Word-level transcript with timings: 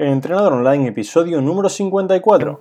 Entrenador 0.00 0.52
Online, 0.52 0.86
episodio 0.86 1.40
número 1.40 1.68
54. 1.68 2.60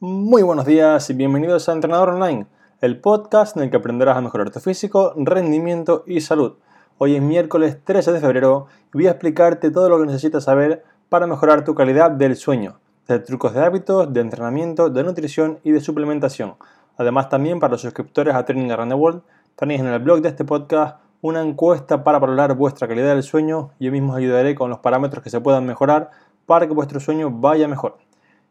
Muy 0.00 0.42
buenos 0.42 0.64
días 0.64 1.10
y 1.10 1.12
bienvenidos 1.12 1.68
a 1.68 1.74
Entrenador 1.74 2.08
Online, 2.08 2.46
el 2.80 2.98
podcast 2.98 3.58
en 3.58 3.64
el 3.64 3.70
que 3.70 3.76
aprenderás 3.76 4.16
a 4.16 4.22
mejorar 4.22 4.50
tu 4.50 4.60
físico, 4.60 5.12
rendimiento 5.14 6.04
y 6.06 6.22
salud. 6.22 6.54
Hoy 6.96 7.16
es 7.16 7.20
miércoles 7.20 7.76
13 7.84 8.12
de 8.12 8.20
febrero 8.20 8.68
y 8.86 8.96
voy 8.96 9.06
a 9.08 9.10
explicarte 9.10 9.70
todo 9.70 9.90
lo 9.90 9.98
que 9.98 10.06
necesitas 10.06 10.44
saber 10.44 10.82
para 11.10 11.26
mejorar 11.26 11.62
tu 11.62 11.74
calidad 11.74 12.10
del 12.10 12.36
sueño, 12.36 12.80
de 13.06 13.18
trucos 13.18 13.52
de 13.52 13.62
hábitos, 13.62 14.10
de 14.14 14.22
entrenamiento, 14.22 14.88
de 14.88 15.04
nutrición 15.04 15.58
y 15.62 15.72
de 15.72 15.82
suplementación. 15.82 16.54
Además 16.96 17.28
también 17.28 17.60
para 17.60 17.72
los 17.72 17.80
suscriptores 17.80 18.34
a 18.34 18.44
Training 18.44 18.70
Around 18.70 18.92
the 18.92 18.96
World 18.96 19.22
tenéis 19.56 19.80
en 19.80 19.86
el 19.86 19.98
blog 19.98 20.20
de 20.20 20.28
este 20.28 20.44
podcast 20.44 20.98
una 21.20 21.42
encuesta 21.42 22.04
para 22.04 22.18
valorar 22.18 22.54
vuestra 22.54 22.86
calidad 22.86 23.14
del 23.14 23.22
sueño 23.22 23.70
yo 23.80 23.90
mismo 23.90 24.12
os 24.12 24.18
ayudaré 24.18 24.54
con 24.54 24.70
los 24.70 24.80
parámetros 24.80 25.24
que 25.24 25.30
se 25.30 25.40
puedan 25.40 25.64
mejorar 25.64 26.10
para 26.46 26.66
que 26.66 26.74
vuestro 26.74 27.00
sueño 27.00 27.30
vaya 27.30 27.66
mejor. 27.68 27.96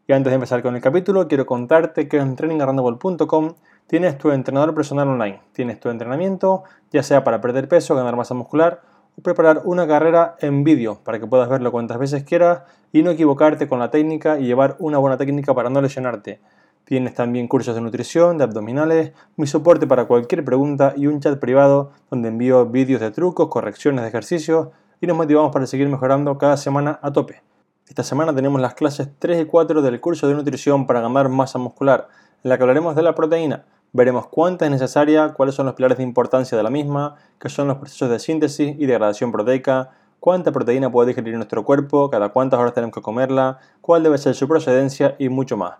Y 0.06 0.12
antes 0.12 0.30
de 0.30 0.34
empezar 0.34 0.60
con 0.62 0.74
el 0.76 0.82
capítulo, 0.82 1.28
quiero 1.28 1.46
contarte 1.46 2.08
que 2.08 2.18
en 2.18 2.36
trainingaroundtheworld.com 2.36 3.54
tienes 3.86 4.18
tu 4.18 4.32
entrenador 4.32 4.74
personal 4.74 5.08
online. 5.08 5.40
Tienes 5.52 5.80
tu 5.80 5.88
entrenamiento, 5.88 6.64
ya 6.92 7.02
sea 7.02 7.24
para 7.24 7.40
perder 7.40 7.68
peso, 7.68 7.94
ganar 7.94 8.14
masa 8.14 8.34
muscular 8.34 8.82
o 9.18 9.22
preparar 9.22 9.62
una 9.64 9.86
carrera 9.86 10.36
en 10.40 10.64
vídeo 10.64 11.00
para 11.04 11.18
que 11.18 11.26
puedas 11.26 11.48
verlo 11.48 11.72
cuantas 11.72 11.98
veces 11.98 12.24
quieras 12.24 12.62
y 12.92 13.02
no 13.02 13.12
equivocarte 13.12 13.66
con 13.66 13.78
la 13.78 13.90
técnica 13.90 14.38
y 14.38 14.44
llevar 14.44 14.76
una 14.78 14.98
buena 14.98 15.16
técnica 15.16 15.54
para 15.54 15.70
no 15.70 15.80
lesionarte. 15.80 16.40
Tienes 16.84 17.14
también 17.14 17.48
cursos 17.48 17.74
de 17.74 17.80
nutrición, 17.80 18.36
de 18.36 18.44
abdominales, 18.44 19.12
mi 19.36 19.46
soporte 19.46 19.86
para 19.86 20.04
cualquier 20.04 20.44
pregunta 20.44 20.92
y 20.94 21.06
un 21.06 21.18
chat 21.18 21.38
privado 21.38 21.92
donde 22.10 22.28
envío 22.28 22.66
vídeos 22.66 23.00
de 23.00 23.10
trucos, 23.10 23.48
correcciones 23.48 24.02
de 24.02 24.08
ejercicios 24.08 24.68
y 25.00 25.06
nos 25.06 25.16
motivamos 25.16 25.50
para 25.50 25.66
seguir 25.66 25.88
mejorando 25.88 26.36
cada 26.36 26.58
semana 26.58 26.98
a 27.00 27.10
tope. 27.10 27.42
Esta 27.88 28.02
semana 28.02 28.34
tenemos 28.34 28.60
las 28.60 28.74
clases 28.74 29.08
3 29.18 29.42
y 29.42 29.44
4 29.46 29.80
del 29.80 29.98
curso 29.98 30.28
de 30.28 30.34
nutrición 30.34 30.86
para 30.86 31.00
ganar 31.00 31.30
masa 31.30 31.58
muscular, 31.58 32.08
en 32.42 32.50
la 32.50 32.58
que 32.58 32.62
hablaremos 32.64 32.94
de 32.94 33.02
la 33.02 33.14
proteína. 33.14 33.64
Veremos 33.94 34.26
cuánta 34.26 34.66
es 34.66 34.70
necesaria, 34.70 35.32
cuáles 35.32 35.54
son 35.54 35.64
los 35.64 35.74
pilares 35.76 35.96
de 35.96 36.04
importancia 36.04 36.56
de 36.56 36.64
la 36.64 36.70
misma, 36.70 37.16
qué 37.38 37.48
son 37.48 37.68
los 37.68 37.78
procesos 37.78 38.10
de 38.10 38.18
síntesis 38.18 38.76
y 38.78 38.84
degradación 38.84 39.32
proteica, 39.32 39.92
cuánta 40.20 40.52
proteína 40.52 40.92
puede 40.92 41.08
digerir 41.08 41.34
nuestro 41.36 41.64
cuerpo, 41.64 42.10
cada 42.10 42.28
cuántas 42.28 42.60
horas 42.60 42.74
tenemos 42.74 42.94
que 42.94 43.00
comerla, 43.00 43.58
cuál 43.80 44.02
debe 44.02 44.18
ser 44.18 44.34
su 44.34 44.46
procedencia 44.48 45.16
y 45.18 45.30
mucho 45.30 45.56
más. 45.56 45.76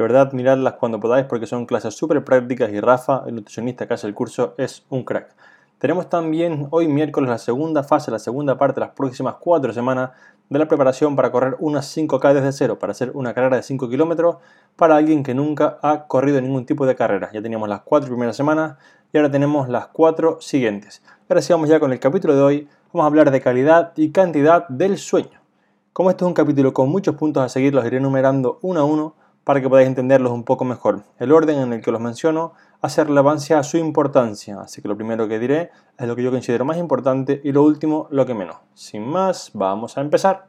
De 0.00 0.04
verdad, 0.04 0.32
miradlas 0.32 0.76
cuando 0.80 0.98
podáis 0.98 1.26
porque 1.26 1.44
son 1.44 1.66
clases 1.66 1.92
súper 1.92 2.24
prácticas 2.24 2.72
y 2.72 2.80
Rafa, 2.80 3.22
el 3.26 3.34
nutricionista 3.34 3.86
que 3.86 3.92
hace 3.92 4.06
el 4.06 4.14
curso, 4.14 4.54
es 4.56 4.82
un 4.88 5.04
crack. 5.04 5.34
Tenemos 5.78 6.08
también 6.08 6.68
hoy 6.70 6.88
miércoles 6.88 7.28
la 7.28 7.36
segunda 7.36 7.82
fase, 7.82 8.10
la 8.10 8.18
segunda 8.18 8.56
parte 8.56 8.80
las 8.80 8.92
próximas 8.92 9.34
cuatro 9.38 9.74
semanas 9.74 10.12
de 10.48 10.58
la 10.58 10.66
preparación 10.66 11.16
para 11.16 11.30
correr 11.30 11.54
unas 11.58 11.94
5K 11.94 12.32
desde 12.32 12.52
cero, 12.52 12.78
para 12.78 12.92
hacer 12.92 13.10
una 13.12 13.34
carrera 13.34 13.56
de 13.56 13.62
5 13.62 13.90
kilómetros 13.90 14.36
para 14.74 14.96
alguien 14.96 15.22
que 15.22 15.34
nunca 15.34 15.78
ha 15.82 16.06
corrido 16.06 16.40
ningún 16.40 16.64
tipo 16.64 16.86
de 16.86 16.96
carrera. 16.96 17.28
Ya 17.34 17.42
teníamos 17.42 17.68
las 17.68 17.82
cuatro 17.82 18.08
primeras 18.08 18.34
semanas 18.34 18.78
y 19.12 19.18
ahora 19.18 19.30
tenemos 19.30 19.68
las 19.68 19.88
cuatro 19.88 20.38
siguientes. 20.40 21.02
Ahora 21.28 21.42
sí 21.42 21.52
vamos 21.52 21.68
ya 21.68 21.78
con 21.78 21.92
el 21.92 22.00
capítulo 22.00 22.34
de 22.34 22.40
hoy. 22.40 22.68
Vamos 22.90 23.04
a 23.04 23.06
hablar 23.06 23.30
de 23.30 23.42
calidad 23.42 23.92
y 23.96 24.12
cantidad 24.12 24.66
del 24.68 24.96
sueño. 24.96 25.42
Como 25.92 26.08
este 26.08 26.24
es 26.24 26.26
un 26.26 26.32
capítulo 26.32 26.72
con 26.72 26.88
muchos 26.88 27.16
puntos 27.16 27.42
a 27.42 27.50
seguir, 27.50 27.74
los 27.74 27.84
iré 27.84 27.98
enumerando 27.98 28.58
uno 28.62 28.80
a 28.80 28.84
uno 28.84 29.20
para 29.50 29.60
que 29.60 29.68
podáis 29.68 29.88
entenderlos 29.88 30.30
un 30.30 30.44
poco 30.44 30.64
mejor. 30.64 31.02
El 31.18 31.32
orden 31.32 31.58
en 31.58 31.72
el 31.72 31.80
que 31.80 31.90
los 31.90 32.00
menciono 32.00 32.52
hace 32.82 33.02
relevancia 33.02 33.58
a 33.58 33.64
su 33.64 33.78
importancia, 33.78 34.60
así 34.60 34.80
que 34.80 34.86
lo 34.86 34.96
primero 34.96 35.26
que 35.26 35.40
diré 35.40 35.72
es 35.98 36.06
lo 36.06 36.14
que 36.14 36.22
yo 36.22 36.30
considero 36.30 36.64
más 36.64 36.76
importante 36.76 37.40
y 37.42 37.50
lo 37.50 37.64
último 37.64 38.06
lo 38.12 38.24
que 38.26 38.34
menos. 38.34 38.58
Sin 38.74 39.04
más, 39.04 39.50
vamos 39.52 39.98
a 39.98 40.02
empezar. 40.02 40.46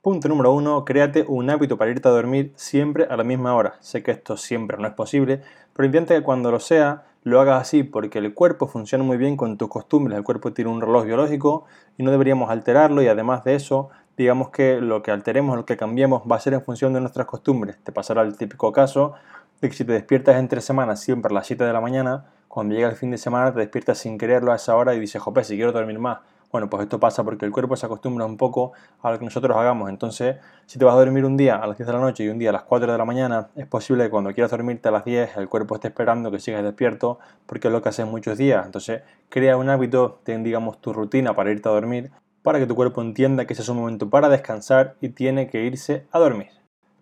Punto 0.00 0.28
número 0.28 0.52
uno, 0.52 0.84
créate 0.84 1.24
un 1.26 1.50
hábito 1.50 1.76
para 1.76 1.90
irte 1.90 2.06
a 2.06 2.12
dormir 2.12 2.52
siempre 2.54 3.08
a 3.10 3.16
la 3.16 3.24
misma 3.24 3.56
hora. 3.56 3.74
Sé 3.80 4.04
que 4.04 4.12
esto 4.12 4.36
siempre 4.36 4.78
no 4.78 4.86
es 4.86 4.94
posible, 4.94 5.42
pero 5.72 5.86
intenta 5.86 6.14
que 6.14 6.22
cuando 6.22 6.52
lo 6.52 6.60
sea 6.60 7.02
lo 7.24 7.40
hagas 7.40 7.62
así 7.62 7.82
porque 7.82 8.20
el 8.20 8.32
cuerpo 8.32 8.68
funciona 8.68 9.02
muy 9.02 9.16
bien 9.16 9.36
con 9.36 9.58
tus 9.58 9.68
costumbres. 9.68 10.16
El 10.16 10.22
cuerpo 10.22 10.52
tiene 10.52 10.70
un 10.70 10.80
reloj 10.80 11.04
biológico 11.04 11.64
y 11.96 12.04
no 12.04 12.12
deberíamos 12.12 12.48
alterarlo 12.48 13.02
y 13.02 13.08
además 13.08 13.42
de 13.42 13.56
eso 13.56 13.90
digamos 14.18 14.50
que 14.50 14.80
lo 14.80 15.00
que 15.00 15.12
alteremos, 15.12 15.56
lo 15.56 15.64
que 15.64 15.76
cambiemos 15.76 16.22
va 16.30 16.36
a 16.36 16.40
ser 16.40 16.52
en 16.52 16.60
función 16.60 16.92
de 16.92 17.00
nuestras 17.00 17.26
costumbres. 17.26 17.78
Te 17.84 17.92
pasará 17.92 18.22
el 18.22 18.36
típico 18.36 18.72
caso 18.72 19.14
de 19.60 19.68
que 19.68 19.76
si 19.76 19.84
te 19.84 19.92
despiertas 19.92 20.36
entre 20.36 20.60
semanas 20.60 21.00
siempre 21.00 21.30
a 21.32 21.34
las 21.34 21.46
7 21.46 21.62
de 21.62 21.72
la 21.72 21.80
mañana, 21.80 22.26
cuando 22.48 22.74
llega 22.74 22.88
el 22.88 22.96
fin 22.96 23.12
de 23.12 23.18
semana 23.18 23.52
te 23.52 23.60
despiertas 23.60 23.98
sin 23.98 24.18
quererlo 24.18 24.50
a 24.50 24.56
esa 24.56 24.74
hora 24.74 24.94
y 24.94 25.00
dices, 25.00 25.22
jope, 25.22 25.44
si 25.44 25.54
quiero 25.54 25.70
dormir 25.70 26.00
más. 26.00 26.18
Bueno, 26.50 26.68
pues 26.68 26.82
esto 26.82 26.98
pasa 26.98 27.22
porque 27.22 27.44
el 27.44 27.52
cuerpo 27.52 27.76
se 27.76 27.86
acostumbra 27.86 28.24
un 28.24 28.36
poco 28.36 28.72
a 29.02 29.12
lo 29.12 29.18
que 29.20 29.24
nosotros 29.24 29.56
hagamos. 29.56 29.88
Entonces, 29.88 30.36
si 30.66 30.80
te 30.80 30.84
vas 30.84 30.94
a 30.94 30.98
dormir 30.98 31.24
un 31.24 31.36
día 31.36 31.56
a 31.56 31.66
las 31.66 31.76
10 31.76 31.86
de 31.86 31.92
la 31.92 32.00
noche 32.00 32.24
y 32.24 32.28
un 32.28 32.38
día 32.38 32.50
a 32.50 32.54
las 32.54 32.62
4 32.62 32.90
de 32.90 32.98
la 32.98 33.04
mañana, 33.04 33.50
es 33.54 33.66
posible 33.66 34.04
que 34.04 34.10
cuando 34.10 34.32
quieras 34.34 34.50
dormirte 34.50 34.88
a 34.88 34.90
las 34.90 35.04
10 35.04 35.36
el 35.36 35.48
cuerpo 35.48 35.76
esté 35.76 35.88
esperando 35.88 36.30
que 36.30 36.40
sigas 36.40 36.64
despierto 36.64 37.20
porque 37.46 37.68
es 37.68 37.72
lo 37.72 37.82
que 37.82 37.90
haces 37.90 38.06
muchos 38.06 38.36
días. 38.36 38.66
Entonces, 38.66 39.02
crea 39.28 39.56
un 39.56 39.68
hábito, 39.68 40.18
ten 40.24 40.42
digamos 40.42 40.80
tu 40.80 40.92
rutina 40.92 41.36
para 41.36 41.52
irte 41.52 41.68
a 41.68 41.72
dormir 41.72 42.10
para 42.48 42.60
que 42.60 42.66
tu 42.66 42.74
cuerpo 42.74 43.02
entienda 43.02 43.44
que 43.44 43.52
ese 43.52 43.60
es 43.60 43.68
un 43.68 43.76
momento 43.76 44.08
para 44.08 44.30
descansar 44.30 44.96
y 45.02 45.10
tiene 45.10 45.50
que 45.50 45.66
irse 45.66 46.06
a 46.12 46.18
dormir. 46.18 46.48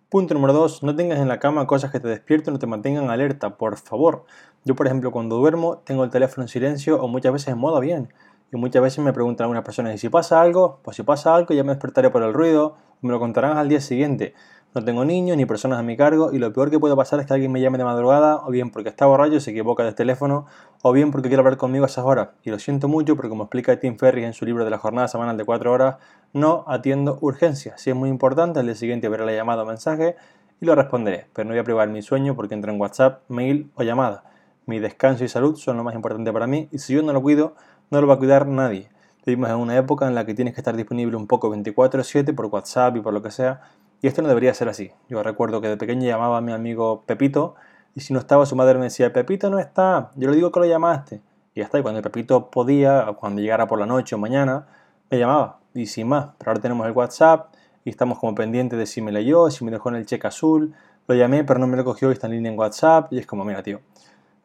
Punto 0.09 0.33
número 0.33 0.51
2. 0.51 0.83
No 0.83 0.93
tengas 0.93 1.19
en 1.19 1.29
la 1.29 1.39
cama 1.39 1.65
cosas 1.65 1.89
que 1.89 2.01
te 2.01 2.09
despierten 2.09 2.53
o 2.53 2.59
te 2.59 2.67
mantengan 2.67 3.09
alerta, 3.09 3.55
por 3.55 3.77
favor. 3.77 4.25
Yo, 4.65 4.75
por 4.75 4.87
ejemplo, 4.87 5.09
cuando 5.09 5.37
duermo 5.37 5.77
tengo 5.85 6.03
el 6.03 6.09
teléfono 6.09 6.43
en 6.43 6.49
silencio 6.49 7.01
o 7.01 7.07
muchas 7.07 7.31
veces 7.31 7.47
en 7.47 7.59
modo 7.59 7.79
bien. 7.79 8.09
Y 8.51 8.57
muchas 8.57 8.81
veces 8.81 8.99
me 8.99 9.13
preguntan 9.13 9.45
algunas 9.45 9.63
personas, 9.63 9.95
¿y 9.95 9.97
si 9.97 10.09
pasa 10.09 10.41
algo? 10.41 10.81
Pues 10.83 10.97
si 10.97 11.03
pasa 11.03 11.33
algo 11.33 11.53
ya 11.53 11.63
me 11.63 11.71
despertaré 11.71 12.09
por 12.09 12.23
el 12.23 12.33
ruido, 12.33 12.75
me 12.99 13.11
lo 13.11 13.19
contarán 13.21 13.57
al 13.57 13.69
día 13.69 13.79
siguiente. 13.79 14.33
No 14.75 14.83
tengo 14.83 15.05
niños 15.05 15.37
ni 15.37 15.45
personas 15.45 15.79
a 15.79 15.81
mi 15.81 15.97
cargo 15.97 16.31
y 16.31 16.37
lo 16.37 16.53
peor 16.53 16.69
que 16.69 16.77
puede 16.77 16.95
pasar 16.95 17.19
es 17.19 17.25
que 17.25 17.33
alguien 17.33 17.51
me 17.51 17.59
llame 17.61 17.77
de 17.79 17.83
madrugada 17.83 18.41
o 18.45 18.51
bien 18.51 18.69
porque 18.69 18.89
está 18.89 19.07
borracho 19.07 19.35
y 19.35 19.39
se 19.39 19.51
equivoca 19.51 19.83
del 19.83 19.95
teléfono 19.95 20.45
o 20.83 20.91
bien 20.91 21.09
porque 21.11 21.29
quiere 21.29 21.39
hablar 21.39 21.57
conmigo 21.57 21.85
a 21.85 21.87
esas 21.87 22.05
horas. 22.05 22.29
Y 22.43 22.51
lo 22.51 22.59
siento 22.59 22.87
mucho 22.87 23.15
porque 23.15 23.29
como 23.29 23.45
explica 23.45 23.79
Tim 23.79 23.97
Ferris 23.97 24.25
en 24.25 24.33
su 24.33 24.45
libro 24.45 24.65
de 24.65 24.69
la 24.69 24.77
jornada 24.77 25.07
semanal 25.07 25.35
de 25.35 25.45
4 25.45 25.71
horas, 25.71 25.95
no 26.33 26.63
atiendo 26.67 27.17
urgencias. 27.21 27.81
Si 27.81 27.89
es 27.89 27.95
muy 27.95 28.09
importante, 28.09 28.59
al 28.59 28.65
día 28.67 28.75
siguiente 28.75 29.09
veré 29.09 29.25
la 29.25 29.33
llamada 29.33 29.63
o 29.63 29.65
mensaje 29.65 30.15
y 30.61 30.65
lo 30.65 30.75
responderé. 30.75 31.27
Pero 31.33 31.45
no 31.45 31.53
voy 31.53 31.59
a 31.59 31.63
privar 31.63 31.89
mi 31.89 32.03
sueño 32.03 32.35
porque 32.35 32.53
entro 32.53 32.71
en 32.71 32.79
WhatsApp, 32.79 33.21
mail 33.29 33.71
o 33.75 33.83
llamada. 33.83 34.25
Mi 34.67 34.79
descanso 34.79 35.23
y 35.23 35.29
salud 35.29 35.55
son 35.55 35.77
lo 35.77 35.83
más 35.83 35.95
importante 35.95 36.31
para 36.31 36.45
mí 36.45 36.67
y 36.71 36.77
si 36.79 36.93
yo 36.93 37.01
no 37.01 37.13
lo 37.13 37.21
cuido, 37.21 37.55
no 37.89 37.99
lo 37.99 38.05
va 38.05 38.15
a 38.15 38.17
cuidar 38.17 38.45
nadie. 38.45 38.89
Vivimos 39.25 39.49
en 39.49 39.55
una 39.55 39.75
época 39.75 40.07
en 40.07 40.13
la 40.13 40.25
que 40.25 40.33
tienes 40.33 40.53
que 40.53 40.61
estar 40.61 40.75
disponible 40.75 41.17
un 41.17 41.25
poco 41.25 41.49
24/7 41.49 42.33
por 42.33 42.45
WhatsApp 42.45 42.95
y 42.97 42.99
por 42.99 43.13
lo 43.13 43.23
que 43.23 43.31
sea 43.31 43.61
y 44.01 44.07
esto 44.07 44.21
no 44.21 44.27
debería 44.27 44.53
ser 44.53 44.69
así. 44.69 44.91
Yo 45.09 45.21
recuerdo 45.23 45.61
que 45.61 45.69
de 45.69 45.77
pequeño 45.77 46.05
llamaba 46.05 46.37
a 46.37 46.41
mi 46.41 46.51
amigo 46.51 47.03
Pepito 47.05 47.55
y 47.95 48.01
si 48.01 48.13
no 48.13 48.19
estaba 48.19 48.45
su 48.45 48.55
madre 48.55 48.77
me 48.77 48.85
decía, 48.85 49.11
Pepito 49.11 49.49
no 49.49 49.59
está, 49.59 50.11
yo 50.15 50.29
le 50.29 50.35
digo 50.35 50.51
que 50.51 50.59
lo 50.59 50.65
llamaste. 50.65 51.21
Y 51.55 51.61
ya 51.61 51.65
está, 51.65 51.79
y 51.79 51.81
cuando 51.81 52.01
Pepito 52.01 52.51
podía, 52.51 53.07
cuando 53.19 53.41
llegara 53.41 53.67
por 53.67 53.79
la 53.79 53.87
noche 53.87 54.13
o 54.15 54.19
mañana, 54.19 54.67
me 55.09 55.17
llamaba. 55.17 55.59
Y 55.73 55.87
sin 55.87 56.07
más, 56.07 56.29
pero 56.37 56.51
ahora 56.51 56.61
tenemos 56.61 56.85
el 56.85 56.93
WhatsApp 56.93 57.53
y 57.85 57.89
estamos 57.89 58.19
como 58.19 58.35
pendientes 58.35 58.77
de 58.77 58.85
si 58.85 59.01
me 59.01 59.11
leyó, 59.11 59.49
si 59.49 59.63
me 59.63 59.71
dejó 59.71 59.89
en 59.89 59.95
el 59.95 60.05
cheque 60.05 60.27
azul. 60.27 60.73
Lo 61.07 61.15
llamé, 61.15 61.43
pero 61.43 61.59
no 61.59 61.67
me 61.67 61.77
lo 61.77 61.85
cogió 61.85 62.09
y 62.09 62.13
está 62.13 62.27
en 62.27 62.33
línea 62.33 62.51
en 62.51 62.59
WhatsApp. 62.59 63.13
Y 63.13 63.17
es 63.17 63.25
como, 63.25 63.45
mira, 63.45 63.63
tío, 63.63 63.79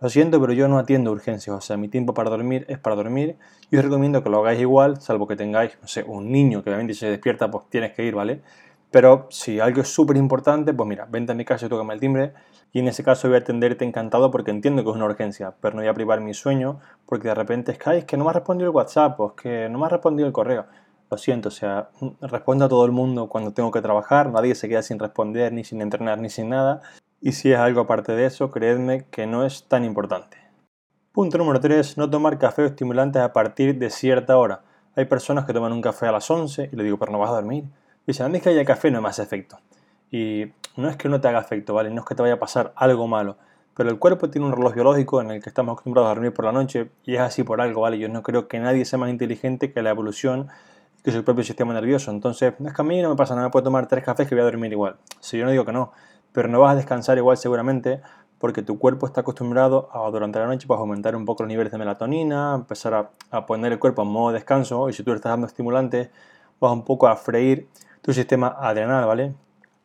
lo 0.00 0.08
siento, 0.08 0.40
pero 0.40 0.52
yo 0.52 0.68
no 0.68 0.78
atiendo 0.78 1.10
urgencias. 1.10 1.56
O 1.56 1.60
sea, 1.60 1.76
mi 1.76 1.88
tiempo 1.88 2.14
para 2.14 2.30
dormir 2.30 2.64
es 2.68 2.78
para 2.78 2.96
dormir. 2.96 3.36
Y 3.70 3.76
os 3.76 3.84
recomiendo 3.84 4.22
que 4.22 4.30
lo 4.30 4.38
hagáis 4.38 4.60
igual, 4.60 5.00
salvo 5.00 5.26
que 5.26 5.36
tengáis, 5.36 5.76
no 5.82 5.88
sé, 5.88 6.04
un 6.04 6.30
niño 6.30 6.62
que 6.62 6.70
obviamente 6.70 6.94
se 6.94 7.10
despierta, 7.10 7.50
pues 7.50 7.64
tienes 7.68 7.92
que 7.92 8.04
ir, 8.04 8.14
¿vale? 8.14 8.42
Pero 8.92 9.26
si 9.30 9.58
algo 9.58 9.80
es 9.80 9.88
súper 9.88 10.18
importante, 10.18 10.74
pues 10.74 10.86
mira, 10.86 11.06
vente 11.10 11.32
a 11.32 11.34
mi 11.34 11.46
casa 11.46 11.64
y 11.64 11.68
tócame 11.70 11.94
el 11.94 12.00
timbre. 12.00 12.34
Y 12.72 12.78
en 12.80 12.88
ese 12.88 13.02
caso 13.02 13.26
voy 13.26 13.36
a 13.36 13.40
atenderte 13.40 13.86
encantado 13.86 14.30
porque 14.30 14.50
entiendo 14.50 14.84
que 14.84 14.90
es 14.90 14.96
una 14.96 15.06
urgencia, 15.06 15.54
pero 15.60 15.74
no 15.74 15.80
voy 15.80 15.88
a 15.88 15.94
privar 15.94 16.20
mi 16.20 16.34
sueño 16.34 16.78
porque 17.06 17.28
de 17.28 17.34
repente 17.34 17.72
es 17.72 18.04
que, 18.04 18.16
no 18.16 18.24
me 18.24 18.30
ha 18.30 18.34
respondido 18.34 18.70
el 18.70 18.76
WhatsApp 18.76 19.18
o 19.18 19.28
es 19.28 19.42
que 19.42 19.68
no 19.70 19.78
me 19.78 19.86
ha 19.86 19.88
respondido 19.88 20.26
el 20.26 20.32
correo. 20.32 20.66
Lo 21.10 21.16
siento, 21.16 21.48
o 21.48 21.52
sea, 21.52 21.90
respondo 22.20 22.66
a 22.66 22.68
todo 22.68 22.84
el 22.84 22.92
mundo 22.92 23.28
cuando 23.28 23.52
tengo 23.52 23.70
que 23.70 23.82
trabajar, 23.82 24.30
nadie 24.30 24.54
se 24.54 24.68
queda 24.68 24.82
sin 24.82 24.98
responder, 24.98 25.52
ni 25.52 25.64
sin 25.64 25.82
entrenar, 25.82 26.18
ni 26.18 26.30
sin 26.30 26.50
nada. 26.50 26.82
Y 27.20 27.32
si 27.32 27.52
es 27.52 27.58
algo 27.58 27.80
aparte 27.80 28.12
de 28.12 28.26
eso, 28.26 28.50
creedme 28.50 29.06
que 29.10 29.26
no 29.26 29.44
es 29.44 29.68
tan 29.68 29.84
importante. 29.84 30.36
Punto 31.12 31.38
número 31.38 31.60
3. 31.60 31.98
No 31.98 32.08
tomar 32.08 32.38
café 32.38 32.62
o 32.62 32.66
estimulantes 32.66 33.20
a 33.22 33.32
partir 33.32 33.78
de 33.78 33.90
cierta 33.90 34.36
hora. 34.36 34.62
Hay 34.96 35.04
personas 35.06 35.44
que 35.44 35.52
toman 35.52 35.72
un 35.72 35.82
café 35.82 36.06
a 36.06 36.12
las 36.12 36.30
11 36.30 36.70
y 36.72 36.76
le 36.76 36.84
digo, 36.84 36.98
pero 36.98 37.12
no 37.12 37.18
vas 37.18 37.30
a 37.30 37.34
dormir. 37.34 37.64
Dice, 38.06 38.22
a 38.22 38.28
mí 38.28 38.38
es 38.38 38.42
que 38.42 38.50
haya 38.50 38.64
café 38.64 38.90
no 38.90 39.00
me 39.00 39.08
hace 39.08 39.22
efecto. 39.22 39.58
Y 40.10 40.52
no 40.76 40.88
es 40.88 40.96
que 40.96 41.08
no 41.08 41.20
te 41.20 41.28
haga 41.28 41.40
efecto, 41.40 41.74
¿vale? 41.74 41.90
No 41.90 42.00
es 42.00 42.06
que 42.06 42.14
te 42.14 42.22
vaya 42.22 42.34
a 42.34 42.38
pasar 42.38 42.72
algo 42.76 43.06
malo. 43.06 43.36
Pero 43.74 43.90
el 43.90 43.98
cuerpo 43.98 44.28
tiene 44.28 44.46
un 44.46 44.52
reloj 44.52 44.74
biológico 44.74 45.20
en 45.20 45.30
el 45.30 45.42
que 45.42 45.48
estamos 45.48 45.72
acostumbrados 45.72 46.10
a 46.10 46.14
dormir 46.14 46.34
por 46.34 46.44
la 46.44 46.52
noche 46.52 46.90
y 47.04 47.14
es 47.14 47.20
así 47.20 47.42
por 47.42 47.60
algo, 47.60 47.82
¿vale? 47.82 47.98
Yo 47.98 48.08
no 48.08 48.22
creo 48.22 48.48
que 48.48 48.58
nadie 48.58 48.84
sea 48.84 48.98
más 48.98 49.08
inteligente 49.08 49.72
que 49.72 49.82
la 49.82 49.90
evolución 49.90 50.48
que 51.02 51.10
su 51.10 51.24
propio 51.24 51.42
sistema 51.42 51.72
nervioso. 51.72 52.10
Entonces, 52.10 52.54
no 52.58 52.68
es 52.68 52.74
que 52.74 52.82
a 52.82 52.84
mí 52.84 53.00
no 53.00 53.10
me 53.10 53.16
pasa 53.16 53.34
nada, 53.34 53.48
me 53.48 53.50
puedo 53.50 53.64
tomar 53.64 53.88
tres 53.88 54.04
cafés 54.04 54.28
que 54.28 54.34
voy 54.34 54.42
a 54.42 54.44
dormir 54.44 54.72
igual. 54.72 54.96
Si 55.20 55.38
yo 55.38 55.44
no 55.44 55.50
digo 55.50 55.64
que 55.64 55.72
no, 55.72 55.92
pero 56.32 56.48
no 56.48 56.60
vas 56.60 56.72
a 56.72 56.76
descansar 56.76 57.18
igual 57.18 57.36
seguramente 57.36 58.00
porque 58.38 58.62
tu 58.62 58.78
cuerpo 58.78 59.06
está 59.06 59.22
acostumbrado 59.22 59.88
a 59.92 60.10
durante 60.10 60.38
la 60.38 60.46
noche 60.46 60.66
pues, 60.66 60.78
aumentar 60.78 61.14
un 61.14 61.24
poco 61.24 61.44
los 61.44 61.48
niveles 61.48 61.72
de 61.72 61.78
melatonina, 61.78 62.54
empezar 62.56 62.94
a, 62.94 63.10
a 63.30 63.46
poner 63.46 63.72
el 63.72 63.78
cuerpo 63.78 64.02
en 64.02 64.08
modo 64.08 64.32
descanso 64.32 64.88
y 64.88 64.92
si 64.92 65.02
tú 65.02 65.10
le 65.10 65.16
estás 65.16 65.30
dando 65.30 65.46
estimulantes 65.46 66.10
vas 66.60 66.72
un 66.72 66.84
poco 66.84 67.06
a 67.06 67.16
freír 67.16 67.68
tu 68.02 68.12
sistema 68.12 68.56
adrenal, 68.58 69.06
¿vale? 69.06 69.34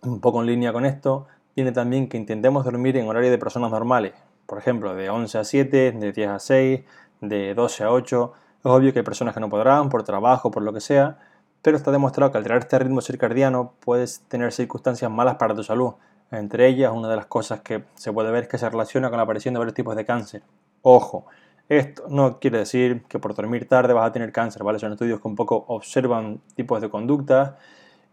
Un 0.01 0.19
poco 0.19 0.41
en 0.41 0.47
línea 0.47 0.73
con 0.73 0.85
esto, 0.85 1.27
viene 1.55 1.71
también 1.71 2.09
que 2.09 2.17
intentemos 2.17 2.65
dormir 2.65 2.97
en 2.97 3.07
horario 3.07 3.29
de 3.29 3.37
personas 3.37 3.71
normales, 3.71 4.13
por 4.47 4.57
ejemplo, 4.57 4.95
de 4.95 5.09
11 5.09 5.37
a 5.37 5.43
7, 5.43 5.91
de 5.91 6.11
10 6.11 6.29
a 6.29 6.39
6, 6.39 6.81
de 7.21 7.53
12 7.53 7.83
a 7.83 7.91
8. 7.91 8.33
Es 8.59 8.65
obvio 8.65 8.91
que 8.91 8.99
hay 8.99 9.05
personas 9.05 9.33
que 9.33 9.39
no 9.39 9.49
podrán 9.49 9.89
por 9.89 10.03
trabajo, 10.03 10.49
por 10.49 10.63
lo 10.63 10.73
que 10.73 10.81
sea, 10.81 11.17
pero 11.61 11.77
está 11.77 11.91
demostrado 11.91 12.31
que 12.31 12.37
alterar 12.37 12.59
este 12.59 12.79
ritmo 12.79 13.01
circadiano 13.01 13.73
puedes 13.79 14.21
tener 14.21 14.51
circunstancias 14.51 15.11
malas 15.11 15.35
para 15.35 15.53
tu 15.53 15.63
salud. 15.63 15.93
Entre 16.31 16.67
ellas, 16.67 16.91
una 16.93 17.09
de 17.09 17.15
las 17.15 17.27
cosas 17.27 17.61
que 17.61 17.83
se 17.95 18.11
puede 18.11 18.31
ver 18.31 18.43
es 18.43 18.49
que 18.49 18.57
se 18.57 18.69
relaciona 18.69 19.09
con 19.09 19.17
la 19.17 19.23
aparición 19.23 19.53
de 19.53 19.59
varios 19.59 19.75
tipos 19.75 19.95
de 19.95 20.05
cáncer. 20.05 20.43
Ojo, 20.81 21.25
esto 21.69 22.03
no 22.09 22.39
quiere 22.39 22.59
decir 22.59 23.03
que 23.07 23.19
por 23.19 23.33
dormir 23.33 23.67
tarde 23.67 23.93
vas 23.93 24.07
a 24.07 24.11
tener 24.11 24.31
cáncer, 24.31 24.63
¿vale? 24.63 24.79
Son 24.79 24.91
estudios 24.91 25.19
que 25.19 25.27
un 25.27 25.35
poco 25.35 25.65
observan 25.67 26.41
tipos 26.55 26.81
de 26.81 26.89
conductas 26.89 27.51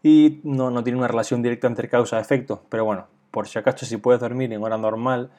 y 0.04 0.40
no, 0.44 0.70
no 0.70 0.84
tienen 0.84 0.98
una 0.98 1.08
relación 1.08 1.42
directa 1.42 1.66
entre 1.66 1.88
causa 1.88 2.18
y 2.18 2.20
efecto. 2.20 2.62
Pero 2.68 2.84
bueno, 2.84 3.06
por 3.30 3.48
si 3.48 3.58
acaso 3.58 3.86
si 3.86 3.96
puedes 3.96 4.20
dormir 4.20 4.52
en 4.52 4.62
hora 4.62 4.76
normal, 4.76 5.30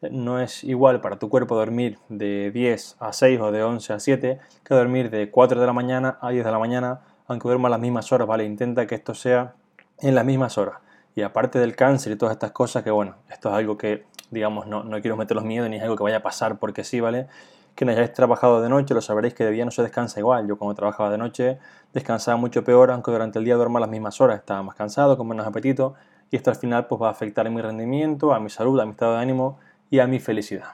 eh, 0.00 0.08
no 0.10 0.40
es 0.40 0.64
igual 0.64 1.02
para 1.02 1.18
tu 1.18 1.28
cuerpo 1.28 1.54
dormir 1.54 1.98
de 2.08 2.50
10 2.50 2.96
a 3.00 3.12
6 3.12 3.38
o 3.40 3.52
de 3.52 3.62
11 3.62 3.92
a 3.92 4.00
7 4.00 4.38
que 4.64 4.74
dormir 4.74 5.10
de 5.10 5.30
4 5.30 5.60
de 5.60 5.66
la 5.66 5.74
mañana 5.74 6.18
a 6.22 6.30
10 6.30 6.42
de 6.42 6.50
la 6.50 6.58
mañana, 6.58 7.00
aunque 7.28 7.48
duerma 7.48 7.68
las 7.68 7.80
mismas 7.80 8.10
horas, 8.12 8.26
¿vale? 8.26 8.46
Intenta 8.46 8.86
que 8.86 8.94
esto 8.94 9.14
sea 9.14 9.56
en 10.00 10.14
las 10.14 10.24
mismas 10.24 10.56
horas. 10.56 10.78
Y 11.14 11.20
aparte 11.20 11.58
del 11.58 11.76
cáncer 11.76 12.14
y 12.14 12.16
todas 12.16 12.32
estas 12.32 12.52
cosas, 12.52 12.82
que 12.82 12.90
bueno, 12.90 13.16
esto 13.28 13.50
es 13.50 13.54
algo 13.54 13.76
que, 13.76 14.04
digamos, 14.30 14.66
no, 14.66 14.84
no 14.84 15.02
quiero 15.02 15.18
meter 15.18 15.34
los 15.34 15.44
miedos 15.44 15.68
ni 15.68 15.76
es 15.76 15.82
algo 15.82 15.96
que 15.96 16.02
vaya 16.02 16.16
a 16.16 16.22
pasar 16.22 16.58
porque 16.58 16.82
sí, 16.82 16.98
¿vale? 16.98 17.26
Que 17.74 17.84
no 17.84 17.90
hayáis 17.90 18.12
trabajado 18.12 18.62
de 18.62 18.68
noche, 18.68 18.94
lo 18.94 19.00
sabréis 19.00 19.34
que 19.34 19.44
de 19.44 19.50
día 19.50 19.64
no 19.64 19.70
se 19.70 19.82
descansa 19.82 20.20
igual. 20.20 20.46
Yo 20.46 20.56
cuando 20.56 20.74
trabajaba 20.74 21.10
de 21.10 21.18
noche 21.18 21.58
descansaba 21.92 22.36
mucho 22.36 22.62
peor, 22.62 22.90
aunque 22.90 23.10
durante 23.10 23.38
el 23.38 23.44
día 23.44 23.56
duerma 23.56 23.80
las 23.80 23.88
mismas 23.88 24.20
horas. 24.20 24.38
Estaba 24.38 24.62
más 24.62 24.76
cansado, 24.76 25.16
con 25.16 25.26
menos 25.26 25.46
apetito 25.46 25.94
y 26.30 26.36
esto 26.36 26.50
al 26.50 26.56
final 26.56 26.86
pues 26.86 27.02
va 27.02 27.08
a 27.08 27.10
afectar 27.10 27.46
a 27.46 27.50
mi 27.50 27.60
rendimiento, 27.60 28.32
a 28.32 28.40
mi 28.40 28.50
salud, 28.50 28.78
a 28.80 28.84
mi 28.84 28.92
estado 28.92 29.14
de 29.14 29.22
ánimo 29.22 29.58
y 29.90 29.98
a 29.98 30.06
mi 30.06 30.20
felicidad. 30.20 30.68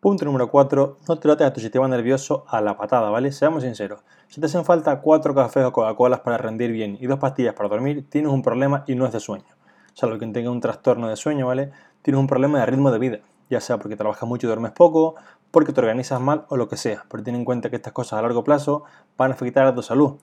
Punto 0.00 0.24
número 0.24 0.50
4. 0.50 0.98
No 1.08 1.18
trates 1.18 1.46
a 1.46 1.52
tu 1.52 1.60
sistema 1.60 1.86
nervioso 1.86 2.44
a 2.48 2.60
la 2.60 2.76
patada, 2.76 3.10
¿vale? 3.10 3.32
Seamos 3.32 3.62
sinceros. 3.62 4.00
Si 4.28 4.40
te 4.40 4.46
hacen 4.46 4.64
falta 4.64 5.00
4 5.00 5.34
cafés 5.34 5.64
o 5.64 5.72
Coca-Colas 5.72 6.20
para 6.20 6.38
rendir 6.38 6.72
bien 6.72 6.96
y 7.00 7.06
2 7.06 7.18
pastillas 7.18 7.54
para 7.54 7.68
dormir, 7.68 8.08
tienes 8.08 8.32
un 8.32 8.42
problema 8.42 8.84
y 8.86 8.94
no 8.94 9.06
es 9.06 9.12
de 9.12 9.20
sueño. 9.20 9.44
Salvo 9.92 10.18
que 10.18 10.26
tenga 10.28 10.50
un 10.50 10.60
trastorno 10.60 11.08
de 11.08 11.16
sueño, 11.16 11.46
¿vale? 11.46 11.70
Tienes 12.02 12.18
un 12.18 12.26
problema 12.26 12.60
de 12.60 12.66
ritmo 12.66 12.90
de 12.90 12.98
vida, 12.98 13.18
ya 13.50 13.60
sea 13.60 13.76
porque 13.76 13.96
trabajas 13.96 14.26
mucho 14.28 14.46
y 14.46 14.48
duermes 14.48 14.72
poco, 14.72 15.16
porque 15.50 15.72
te 15.72 15.80
organizas 15.80 16.20
mal 16.20 16.44
o 16.48 16.56
lo 16.56 16.68
que 16.68 16.76
sea. 16.76 17.04
Pero 17.08 17.22
ten 17.22 17.34
en 17.34 17.44
cuenta 17.44 17.70
que 17.70 17.76
estas 17.76 17.92
cosas 17.92 18.18
a 18.18 18.22
largo 18.22 18.44
plazo 18.44 18.84
van 19.16 19.30
a 19.30 19.34
afectar 19.34 19.66
a 19.66 19.74
tu 19.74 19.82
salud. 19.82 20.16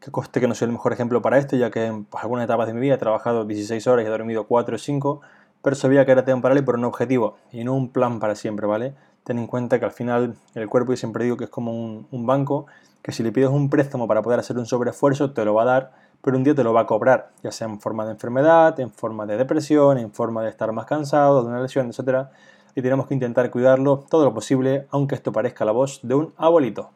Que 0.00 0.10
coste 0.10 0.40
que 0.40 0.48
no 0.48 0.54
soy 0.54 0.66
el 0.66 0.72
mejor 0.72 0.92
ejemplo 0.92 1.22
para 1.22 1.38
esto, 1.38 1.56
ya 1.56 1.70
que 1.70 1.86
en 1.86 2.04
pues, 2.04 2.22
algunas 2.22 2.44
etapas 2.44 2.66
de 2.66 2.74
mi 2.74 2.80
vida 2.80 2.94
he 2.94 2.98
trabajado 2.98 3.44
16 3.44 3.86
horas 3.86 4.04
y 4.04 4.06
he 4.06 4.10
dormido 4.10 4.46
4 4.46 4.76
o 4.76 4.78
5, 4.78 5.20
pero 5.62 5.76
sabía 5.76 6.04
que 6.04 6.12
era 6.12 6.24
temporal 6.24 6.58
y 6.58 6.62
por 6.62 6.76
un 6.76 6.84
objetivo 6.84 7.36
y 7.52 7.64
no 7.64 7.74
un 7.74 7.88
plan 7.88 8.20
para 8.20 8.34
siempre, 8.34 8.66
¿vale? 8.66 8.94
ten 9.24 9.38
en 9.38 9.46
cuenta 9.46 9.78
que 9.78 9.86
al 9.86 9.90
final 9.90 10.36
el 10.54 10.68
cuerpo, 10.68 10.92
y 10.92 10.96
siempre 10.96 11.24
digo 11.24 11.36
que 11.36 11.44
es 11.44 11.50
como 11.50 11.72
un, 11.72 12.26
banco, 12.26 12.66
que 13.02 13.10
si 13.10 13.22
le 13.22 13.32
pides 13.32 13.48
un 13.48 13.70
préstamo 13.70 14.06
para 14.06 14.22
poder 14.22 14.38
hacer 14.38 14.58
un 14.58 14.66
sobreesfuerzo, 14.66 15.32
te 15.32 15.44
lo 15.44 15.54
va 15.54 15.62
a 15.62 15.66
dar, 15.66 15.92
pero 16.22 16.36
un 16.36 16.44
día 16.44 16.54
te 16.54 16.62
lo 16.62 16.72
va 16.72 16.82
a 16.82 16.86
cobrar, 16.86 17.30
ya 17.42 17.50
sea 17.50 17.66
en 17.66 17.80
forma 17.80 18.04
de 18.04 18.12
enfermedad, 18.12 18.78
en 18.80 18.90
forma 18.90 19.26
de 19.26 19.36
depresión, 19.36 19.98
en 19.98 20.12
forma 20.12 20.42
de 20.42 20.50
estar 20.50 20.70
más 20.72 20.86
cansado, 20.86 21.42
de 21.42 21.48
una 21.48 21.60
lesión, 21.60 21.88
etc. 21.88 22.28
Y 22.74 22.82
tenemos 22.82 23.06
que 23.06 23.14
intentar 23.14 23.50
cuidarlo 23.50 24.04
todo 24.10 24.24
lo 24.24 24.34
posible, 24.34 24.86
aunque 24.90 25.14
esto 25.14 25.32
parezca 25.32 25.64
la 25.64 25.72
voz 25.72 26.00
de 26.02 26.14
un 26.14 26.34
abuelito. 26.36 26.90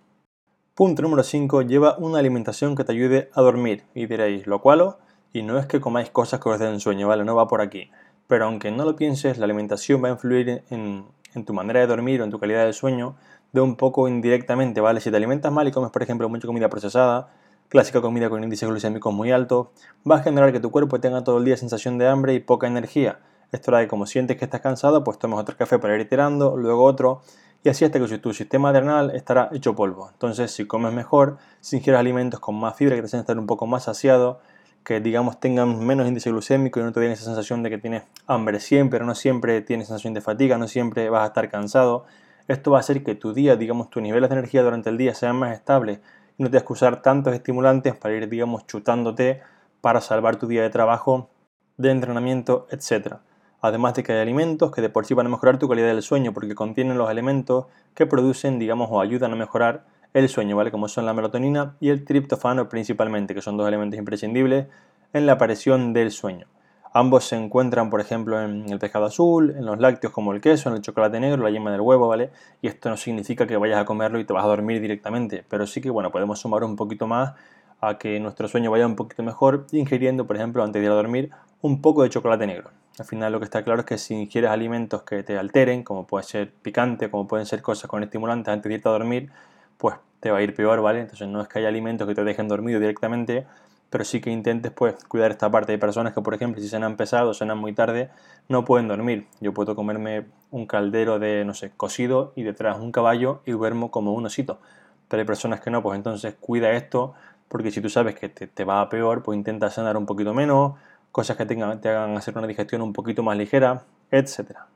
Punto 0.75 1.03
número 1.03 1.23
5. 1.23 1.63
Lleva 1.63 1.97
una 1.99 2.21
alimentación 2.21 2.77
que 2.77 2.85
te 2.85 2.93
ayude 2.93 3.31
a 3.35 3.43
dormir. 3.43 3.85
Y 3.95 4.07
diréis, 4.07 4.47
¿lo 4.47 4.61
cual? 4.61 4.97
Y 5.33 5.43
no 5.43 5.59
es 5.59 5.67
que 5.67 5.81
comáis 5.81 6.11
cosas 6.11 6.41
que 6.41 6.49
os 6.49 6.59
den 6.59 6.79
sueño, 6.79 7.09
¿vale? 7.09 7.25
No 7.25 7.35
va 7.35 7.49
por 7.49 7.61
aquí. 7.61 7.91
Pero 8.29 8.45
aunque 8.45 8.71
no 8.71 8.85
lo 8.85 8.95
pienses, 8.95 9.39
la 9.39 9.45
alimentación 9.45 10.05
va 10.05 10.09
a 10.09 10.13
influir 10.13 10.63
en, 10.71 11.05
tu 11.45 11.53
manera 11.53 11.81
de 11.81 11.87
dormir 11.87 12.21
o 12.21 12.25
en 12.25 12.31
tu 12.31 12.39
calidad 12.39 12.65
de 12.65 12.73
sueño 12.73 13.17
de 13.53 13.61
un 13.61 13.77
poco 13.77 14.07
indirectamente, 14.07 14.81
¿vale? 14.81 15.01
Si 15.01 15.11
te 15.11 15.17
alimentas 15.17 15.51
mal 15.51 15.67
y 15.67 15.73
comes, 15.73 15.91
por 15.91 16.03
ejemplo, 16.03 16.29
mucha 16.29 16.47
comida 16.47 16.69
procesada, 16.69 17.31
clásica 17.69 18.01
comida 18.01 18.29
con 18.29 18.45
índice 18.45 18.67
glucémico 18.67 19.11
muy 19.11 19.33
alto, 19.33 19.73
va 20.09 20.17
a 20.17 20.23
generar 20.23 20.53
que 20.53 20.61
tu 20.61 20.71
cuerpo 20.71 21.01
tenga 21.01 21.25
todo 21.25 21.39
el 21.39 21.45
día 21.45 21.57
sensación 21.57 21.99
de 21.99 22.07
hambre 22.07 22.35
y 22.35 22.41
poca 22.41 22.67
energía. 22.67 23.19
Esto 23.53 23.71
hará 23.71 23.81
que 23.83 23.89
como 23.89 24.07
sientes 24.07 24.37
que 24.37 24.45
estás 24.45 24.61
cansado, 24.61 25.03
pues 25.05 25.19
tomes 25.19 25.39
otro 25.39 25.57
café 25.57 25.79
para 25.79 25.97
ir 25.97 26.09
tirando, 26.09 26.57
luego 26.57 26.85
otro, 26.85 27.23
y 27.65 27.69
así 27.69 27.85
hasta 27.85 27.99
que 27.99 28.19
tu 28.19 28.33
sistema 28.33 28.71
adrenal 28.71 29.11
estará 29.15 29.49
hecho 29.53 29.75
polvo. 29.75 30.11
Entonces, 30.13 30.51
si 30.51 30.67
comes 30.67 30.93
mejor, 30.93 31.39
si 31.61 31.77
ingieres 31.77 31.99
alimentos 31.99 32.41
con 32.41 32.55
más 32.55 32.77
fibra 32.77 32.95
que 32.95 33.03
te 33.03 33.07
hacen 33.07 33.21
estar 33.21 33.39
un 33.39 33.47
poco 33.47 33.67
más 33.67 33.85
saciado, 33.85 34.41
que 34.85 35.01
digamos 35.01 35.41
tengan 35.41 35.85
menos 35.85 36.07
índice 36.07 36.31
glucémico 36.31 36.81
y 36.81 36.83
no 36.83 36.93
te 36.93 37.01
den 37.01 37.13
esa 37.13 37.25
sensación 37.25 37.63
de 37.63 37.71
que 37.71 37.79
tienes 37.79 38.05
hambre 38.27 38.61
siempre, 38.61 39.01
no 39.01 39.15
siempre 39.15 39.61
tienes 39.61 39.89
sensación 39.89 40.15
de 40.15 40.21
fatiga, 40.21 40.57
no 40.57 40.69
siempre 40.69 41.11
vas 41.11 41.25
a 41.25 41.27
estar 41.27 41.51
cansado. 41.51 42.05
Esto 42.47 42.71
va 42.71 42.79
a 42.79 42.81
hacer 42.81 43.03
que 43.05 43.15
tu 43.15 43.35
día, 43.35 43.57
digamos, 43.57 43.91
tus 43.91 44.03
niveles 44.03 44.31
de 44.31 44.37
energía 44.37 44.63
durante 44.63 44.89
el 44.89 44.97
día 44.97 45.15
sean 45.15 45.37
más 45.37 45.53
estables 45.53 46.01
y 46.39 46.43
no 46.43 46.51
te 46.51 46.59
que 46.59 46.73
usar 46.73 47.03
tantos 47.03 47.35
estimulantes 47.35 47.95
para 47.97 48.15
ir, 48.15 48.29
digamos, 48.29 48.67
chutándote 48.67 49.43
para 49.81 50.01
salvar 50.01 50.37
tu 50.37 50.47
día 50.47 50.63
de 50.63 50.71
trabajo, 50.71 51.29
de 51.77 51.91
entrenamiento, 51.91 52.67
etc. 52.71 53.17
Además 53.61 53.95
de 53.95 54.03
que 54.05 54.13
hay 54.13 54.21
alimentos 54.21 54.71
que 54.71 54.81
de 54.81 54.89
por 54.89 55.05
sí 55.05 55.15
van 55.15 55.27
a 55.27 55.31
mejorar 55.31 55.59
tu 55.59 55.69
calidad 55.69 55.89
del 55.89 56.03
sueño 56.03 56.33
porque 56.33 56.55
contienen 56.55 56.97
los 56.97 57.11
elementos 57.11 57.67
que 57.95 58.07
producen, 58.07 58.59
digamos, 58.59 58.89
o 58.91 59.01
ayudan 59.01 59.33
a 59.33 59.37
mejorar 59.37 59.85
el 60.15 60.29
sueño, 60.29 60.57
¿vale? 60.57 60.71
Como 60.71 60.89
son 60.89 61.07
la 61.07 61.13
melatonina 61.13 61.75
y 61.81 61.91
el 61.91 62.05
triptofano 62.05 62.69
principalmente, 62.69 63.35
que 63.35 63.43
son 63.43 63.57
dos 63.57 63.67
elementos 63.67 63.99
imprescindibles 63.99 64.67
en 65.13 65.27
la 65.27 65.33
aparición 65.33 65.93
del 65.93 66.13
sueño. 66.13 66.47
Ambos 66.93 67.25
se 67.25 67.37
encuentran, 67.37 67.91
por 67.91 68.01
ejemplo, 68.01 68.41
en 68.41 68.71
el 68.71 68.79
pescado 68.79 69.05
azul, 69.05 69.55
en 69.57 69.67
los 69.67 69.79
lácteos 69.79 70.13
como 70.13 70.33
el 70.33 70.41
queso, 70.41 70.71
en 70.71 70.77
el 70.77 70.83
chocolate 70.83 71.21
negro, 71.21 71.43
la 71.43 71.51
yema 71.51 71.71
del 71.71 71.83
huevo, 71.83 72.09
¿vale? 72.09 72.31
Y 72.63 72.69
esto 72.69 72.89
no 72.89 72.97
significa 72.97 73.47
que 73.47 73.57
vayas 73.57 73.79
a 73.79 73.85
comerlo 73.85 74.19
y 74.19 74.25
te 74.25 74.33
vas 74.33 74.45
a 74.45 74.49
dormir 74.49 74.81
directamente, 74.81 75.45
pero 75.49 75.67
sí 75.67 75.81
que, 75.81 75.91
bueno, 75.91 76.11
podemos 76.11 76.41
sumar 76.41 76.65
un 76.65 76.77
poquito 76.77 77.07
más 77.07 77.35
a 77.81 77.99
que 77.99 78.19
nuestro 78.21 78.49
sueño 78.49 78.71
vaya 78.71 78.87
un 78.87 78.97
poquito 78.97 79.23
mejor 79.23 79.67
ingiriendo, 79.73 80.27
por 80.27 80.37
ejemplo, 80.37 80.65
antes 80.65 80.81
de 80.81 80.87
ir 80.87 80.93
a 80.93 80.95
dormir, 80.95 81.31
un 81.61 81.83
poco 81.83 82.03
de 82.03 82.11
chocolate 82.11 82.47
negro. 82.47 82.71
Al 83.01 83.07
final 83.07 83.33
lo 83.33 83.39
que 83.39 83.45
está 83.45 83.63
claro 83.63 83.81
es 83.81 83.87
que 83.87 83.99
si 83.99 84.15
ingieres 84.15 84.51
alimentos 84.51 85.03
que 85.03 85.23
te 85.23 85.39
alteren, 85.39 85.83
como 85.85 86.07
puede 86.07 86.25
ser 86.25 86.53
picante, 86.53 87.11
como 87.11 87.29
pueden 87.29 87.47
ser 87.47 87.63
cosas 87.63 87.89
con 87.89 88.03
estimulantes 88.03 88.53
antes 88.53 88.69
de 88.69 88.75
irte 88.75 88.89
a 88.89 88.93
dormir, 88.93 89.31
pues 89.77 89.95
te 90.21 90.31
va 90.31 90.39
a 90.39 90.43
ir 90.43 90.55
peor, 90.55 90.81
¿vale? 90.81 91.01
Entonces 91.01 91.29
no 91.29 91.41
es 91.41 91.49
que 91.49 91.61
haya 91.61 91.69
alimentos 91.69 92.09
que 92.09 92.15
te 92.15 92.25
dejen 92.25 92.49
dormido 92.49 92.81
directamente, 92.81 93.47
pero 93.91 94.05
sí 94.05 94.21
que 94.21 94.31
intentes 94.31 94.73
pues 94.73 94.97
cuidar 95.05 95.31
esta 95.31 95.51
parte. 95.51 95.73
Hay 95.73 95.79
personas 95.79 96.13
que, 96.13 96.21
por 96.21 96.35
ejemplo, 96.35 96.61
si 96.61 96.69
cenan 96.69 96.97
pesado, 96.97 97.35
cenan 97.35 97.59
muy 97.59 97.73
tarde, 97.73 98.11
no 98.49 98.65
pueden 98.65 98.89
dormir. 98.89 99.27
Yo 99.41 99.55
puedo 99.55 99.75
comerme 99.77 100.27
un 100.51 100.67
caldero 100.67 101.19
de, 101.19 101.45
no 101.45 101.55
sé, 101.55 101.71
cocido 101.77 102.33
y 102.37 102.43
detrás 102.43 102.79
un 102.79 102.93
caballo 102.93 103.43
y 103.47 103.53
duermo 103.53 103.91
como 103.91 104.13
un 104.15 104.27
osito. 104.27 104.61
Pero 105.09 105.21
hay 105.21 105.27
personas 105.27 105.61
que 105.61 105.71
no, 105.71 105.83
pues 105.83 105.97
entonces 105.97 106.35
cuida 106.39 106.73
esto, 106.73 107.15
porque 107.49 107.71
si 107.71 107.81
tú 107.81 107.89
sabes 107.89 108.15
que 108.17 108.29
te, 108.29 108.47
te 108.47 108.65
va 108.65 108.81
a 108.83 108.89
peor, 108.89 109.23
pues 109.23 109.37
intenta 109.37 109.71
cenar 109.71 109.97
un 109.97 110.05
poquito 110.05 110.35
menos, 110.35 110.75
cosas 111.19 111.37
que 111.37 111.47
te 111.47 111.61
hagan 111.61 112.17
hacer 112.17 112.39
una 112.39 112.47
digestión 112.47 112.81
un 112.81 112.93
poquito 112.93 113.25
más 113.25 113.37
ligera, 113.37 113.83
etcétera. 114.13 114.69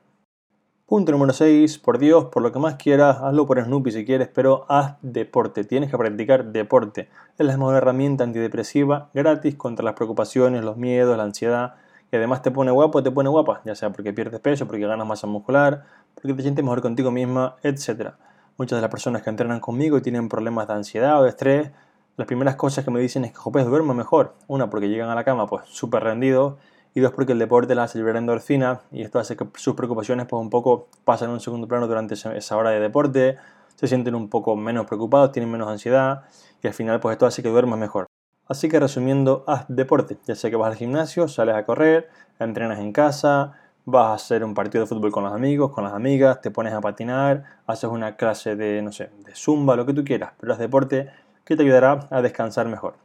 Punto 0.85 1.13
número 1.13 1.31
6. 1.31 1.77
Por 1.77 1.99
Dios, 1.99 2.25
por 2.25 2.43
lo 2.43 2.51
que 2.51 2.59
más 2.59 2.75
quieras, 2.75 3.19
hazlo 3.21 3.45
por 3.45 3.63
Snoopy 3.63 3.93
si 3.93 4.03
quieres, 4.03 4.27
pero 4.27 4.65
haz 4.67 4.97
deporte. 5.01 5.63
Tienes 5.63 5.89
que 5.89 5.97
practicar 5.97 6.51
deporte. 6.51 7.07
Es 7.37 7.45
la 7.45 7.55
mejor 7.55 7.75
herramienta 7.75 8.25
antidepresiva 8.25 9.09
gratis 9.13 9.55
contra 9.55 9.85
las 9.85 9.93
preocupaciones, 9.93 10.65
los 10.65 10.75
miedos, 10.75 11.15
la 11.15 11.23
ansiedad. 11.23 11.75
Y 12.11 12.17
además 12.17 12.41
te 12.41 12.51
pone 12.51 12.71
guapo, 12.71 13.01
te 13.01 13.11
pone 13.11 13.29
guapa, 13.29 13.61
ya 13.63 13.73
sea 13.73 13.91
porque 13.91 14.11
pierdes 14.11 14.41
peso, 14.41 14.67
porque 14.67 14.85
ganas 14.85 15.07
masa 15.07 15.27
muscular, 15.27 15.85
porque 16.13 16.33
te 16.33 16.41
sientes 16.41 16.61
mejor 16.65 16.81
contigo 16.81 17.09
misma, 17.09 17.55
etc. 17.63 18.15
Muchas 18.57 18.79
de 18.79 18.81
las 18.81 18.91
personas 18.91 19.21
que 19.21 19.29
entrenan 19.29 19.61
conmigo 19.61 19.97
y 19.97 20.01
tienen 20.01 20.27
problemas 20.27 20.67
de 20.67 20.73
ansiedad 20.73 21.21
o 21.21 21.23
de 21.23 21.29
estrés, 21.29 21.71
las 22.15 22.27
primeras 22.27 22.55
cosas 22.55 22.85
que 22.85 22.91
me 22.91 22.99
dicen 22.99 23.25
es 23.25 23.31
que, 23.31 23.37
joder, 23.37 23.65
duermo 23.65 23.93
mejor. 23.93 24.35
Una, 24.47 24.69
porque 24.69 24.89
llegan 24.89 25.09
a 25.09 25.15
la 25.15 25.23
cama 25.23 25.47
pues 25.47 25.63
súper 25.65 26.03
rendidos 26.03 26.55
y 26.93 26.99
dos 26.99 27.11
porque 27.11 27.31
el 27.31 27.39
deporte 27.39 27.73
la 27.73 27.83
hace 27.83 27.97
liberar 27.97 28.17
endorfina. 28.17 28.81
Y 28.91 29.01
esto 29.01 29.19
hace 29.19 29.35
que 29.35 29.47
sus 29.55 29.75
preocupaciones 29.75 30.27
pues 30.27 30.39
un 30.39 30.49
poco 30.49 30.87
pasen 31.05 31.29
a 31.29 31.33
un 31.33 31.39
segundo 31.39 31.67
plano 31.67 31.87
durante 31.87 32.13
esa 32.13 32.57
hora 32.57 32.69
de 32.69 32.79
deporte, 32.79 33.37
se 33.75 33.87
sienten 33.87 34.13
un 34.15 34.29
poco 34.29 34.55
menos 34.55 34.85
preocupados, 34.85 35.31
tienen 35.31 35.51
menos 35.51 35.67
ansiedad. 35.67 36.23
Y 36.61 36.67
al 36.67 36.73
final 36.73 36.99
pues 36.99 37.13
esto 37.13 37.25
hace 37.25 37.41
que 37.41 37.49
duermas 37.49 37.79
mejor. 37.79 38.05
Así 38.47 38.69
que 38.69 38.79
resumiendo, 38.79 39.43
haz 39.47 39.65
deporte, 39.69 40.17
ya 40.25 40.35
sea 40.35 40.49
que 40.49 40.57
vas 40.57 40.69
al 40.69 40.75
gimnasio, 40.75 41.27
sales 41.27 41.55
a 41.55 41.65
correr, 41.65 42.09
entrenas 42.39 42.79
en 42.79 42.91
casa, 42.91 43.53
vas 43.85 44.11
a 44.11 44.13
hacer 44.13 44.43
un 44.43 44.53
partido 44.53 44.83
de 44.83 44.87
fútbol 44.87 45.11
con 45.11 45.23
los 45.23 45.33
amigos, 45.33 45.71
con 45.71 45.85
las 45.85 45.93
amigas, 45.93 46.41
te 46.41 46.51
pones 46.51 46.73
a 46.73 46.81
patinar, 46.81 47.43
haces 47.65 47.89
una 47.89 48.15
clase 48.17 48.55
de, 48.55 48.81
no 48.81 48.91
sé, 48.91 49.09
de 49.25 49.33
zumba, 49.33 49.75
lo 49.77 49.85
que 49.85 49.93
tú 49.93 50.03
quieras, 50.03 50.33
pero 50.39 50.53
haz 50.53 50.59
deporte 50.59 51.09
que 51.45 51.55
te 51.55 51.63
ayudará 51.63 52.07
a 52.09 52.21
descansar 52.21 52.67
mejor. 52.67 52.95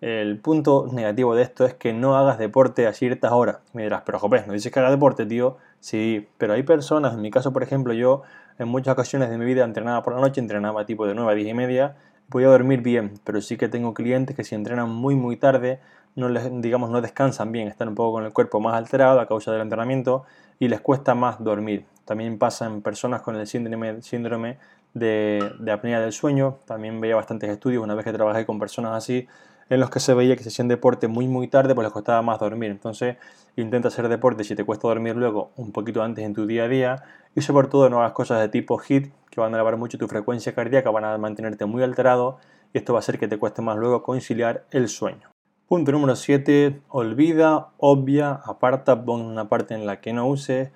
El 0.00 0.38
punto 0.38 0.88
negativo 0.90 1.34
de 1.34 1.42
esto 1.42 1.66
es 1.66 1.74
que 1.74 1.92
no 1.92 2.16
hagas 2.16 2.38
deporte 2.38 2.86
a 2.86 2.94
ciertas 2.94 3.32
horas. 3.32 3.58
Me 3.74 3.82
dirás, 3.82 4.02
pero 4.06 4.18
Jopé, 4.18 4.44
¿no 4.46 4.54
dices 4.54 4.72
que 4.72 4.80
haga 4.80 4.90
deporte, 4.90 5.26
tío? 5.26 5.58
Sí, 5.80 6.26
pero 6.38 6.54
hay 6.54 6.62
personas, 6.62 7.14
en 7.14 7.20
mi 7.20 7.30
caso, 7.30 7.52
por 7.52 7.62
ejemplo, 7.62 7.92
yo 7.92 8.22
en 8.58 8.68
muchas 8.68 8.92
ocasiones 8.92 9.28
de 9.28 9.36
mi 9.36 9.44
vida 9.44 9.64
entrenaba 9.64 10.02
por 10.02 10.14
la 10.14 10.20
noche, 10.20 10.40
entrenaba 10.40 10.86
tipo 10.86 11.06
de 11.06 11.14
9 11.14 11.32
a 11.32 11.34
10 11.34 11.48
y 11.48 11.54
media, 11.54 11.96
podía 12.30 12.48
dormir 12.48 12.80
bien, 12.80 13.12
pero 13.24 13.42
sí 13.42 13.58
que 13.58 13.68
tengo 13.68 13.92
clientes 13.92 14.34
que 14.34 14.44
si 14.44 14.54
entrenan 14.54 14.88
muy 14.88 15.14
muy 15.14 15.36
tarde, 15.36 15.80
no 16.14 16.28
les, 16.28 16.48
digamos, 16.62 16.90
no 16.90 17.00
descansan 17.00 17.52
bien, 17.52 17.68
están 17.68 17.88
un 17.88 17.94
poco 17.94 18.12
con 18.12 18.24
el 18.24 18.32
cuerpo 18.32 18.60
más 18.60 18.74
alterado 18.74 19.20
a 19.20 19.28
causa 19.28 19.52
del 19.52 19.60
entrenamiento 19.60 20.24
y 20.58 20.68
les 20.68 20.80
cuesta 20.80 21.14
más 21.14 21.42
dormir. 21.42 21.84
También 22.04 22.38
pasa 22.38 22.66
en 22.66 22.82
personas 22.82 23.22
con 23.22 23.36
el 23.36 23.46
síndrome, 23.46 24.02
síndrome 24.02 24.58
de, 24.94 25.52
de 25.58 25.72
apnea 25.72 26.00
del 26.00 26.12
sueño, 26.12 26.58
también 26.66 27.00
veía 27.00 27.16
bastantes 27.16 27.50
estudios 27.50 27.82
una 27.82 27.94
vez 27.94 28.04
que 28.04 28.12
trabajé 28.12 28.46
con 28.46 28.58
personas 28.58 28.92
así, 28.92 29.28
en 29.70 29.78
los 29.78 29.88
que 29.88 30.00
se 30.00 30.14
veía 30.14 30.36
que 30.36 30.42
se 30.42 30.48
hacían 30.48 30.68
deporte 30.68 31.06
muy 31.06 31.28
muy 31.28 31.46
tarde, 31.46 31.74
pues 31.74 31.84
les 31.86 31.92
costaba 31.92 32.20
más 32.22 32.40
dormir. 32.40 32.70
Entonces 32.70 33.16
intenta 33.56 33.88
hacer 33.88 34.08
deporte 34.08 34.44
si 34.44 34.54
te 34.54 34.64
cuesta 34.64 34.88
dormir 34.88 35.16
luego 35.16 35.52
un 35.56 35.72
poquito 35.72 36.02
antes 36.02 36.24
en 36.24 36.34
tu 36.34 36.46
día 36.46 36.64
a 36.64 36.68
día 36.68 37.02
y 37.34 37.40
sobre 37.40 37.68
todo 37.68 37.88
no 37.88 38.00
hagas 38.00 38.12
cosas 38.12 38.40
de 38.40 38.48
tipo 38.48 38.78
HIT 38.78 39.12
que 39.30 39.40
van 39.40 39.54
a 39.54 39.56
elevar 39.56 39.76
mucho 39.76 39.96
tu 39.96 40.08
frecuencia 40.08 40.54
cardíaca, 40.54 40.90
van 40.90 41.04
a 41.04 41.16
mantenerte 41.18 41.64
muy 41.66 41.82
alterado 41.82 42.38
y 42.72 42.78
esto 42.78 42.92
va 42.92 42.98
a 42.98 43.00
hacer 43.00 43.18
que 43.18 43.28
te 43.28 43.38
cueste 43.38 43.62
más 43.62 43.78
luego 43.78 44.02
conciliar 44.02 44.64
el 44.72 44.88
sueño. 44.88 45.30
Punto 45.68 45.92
número 45.92 46.16
7. 46.16 46.80
Olvida, 46.88 47.68
obvia, 47.78 48.40
aparta, 48.44 49.04
pon 49.04 49.20
una 49.20 49.48
parte 49.48 49.74
en 49.74 49.86
la 49.86 50.00
que 50.00 50.12
no 50.12 50.26
uses. 50.26 50.70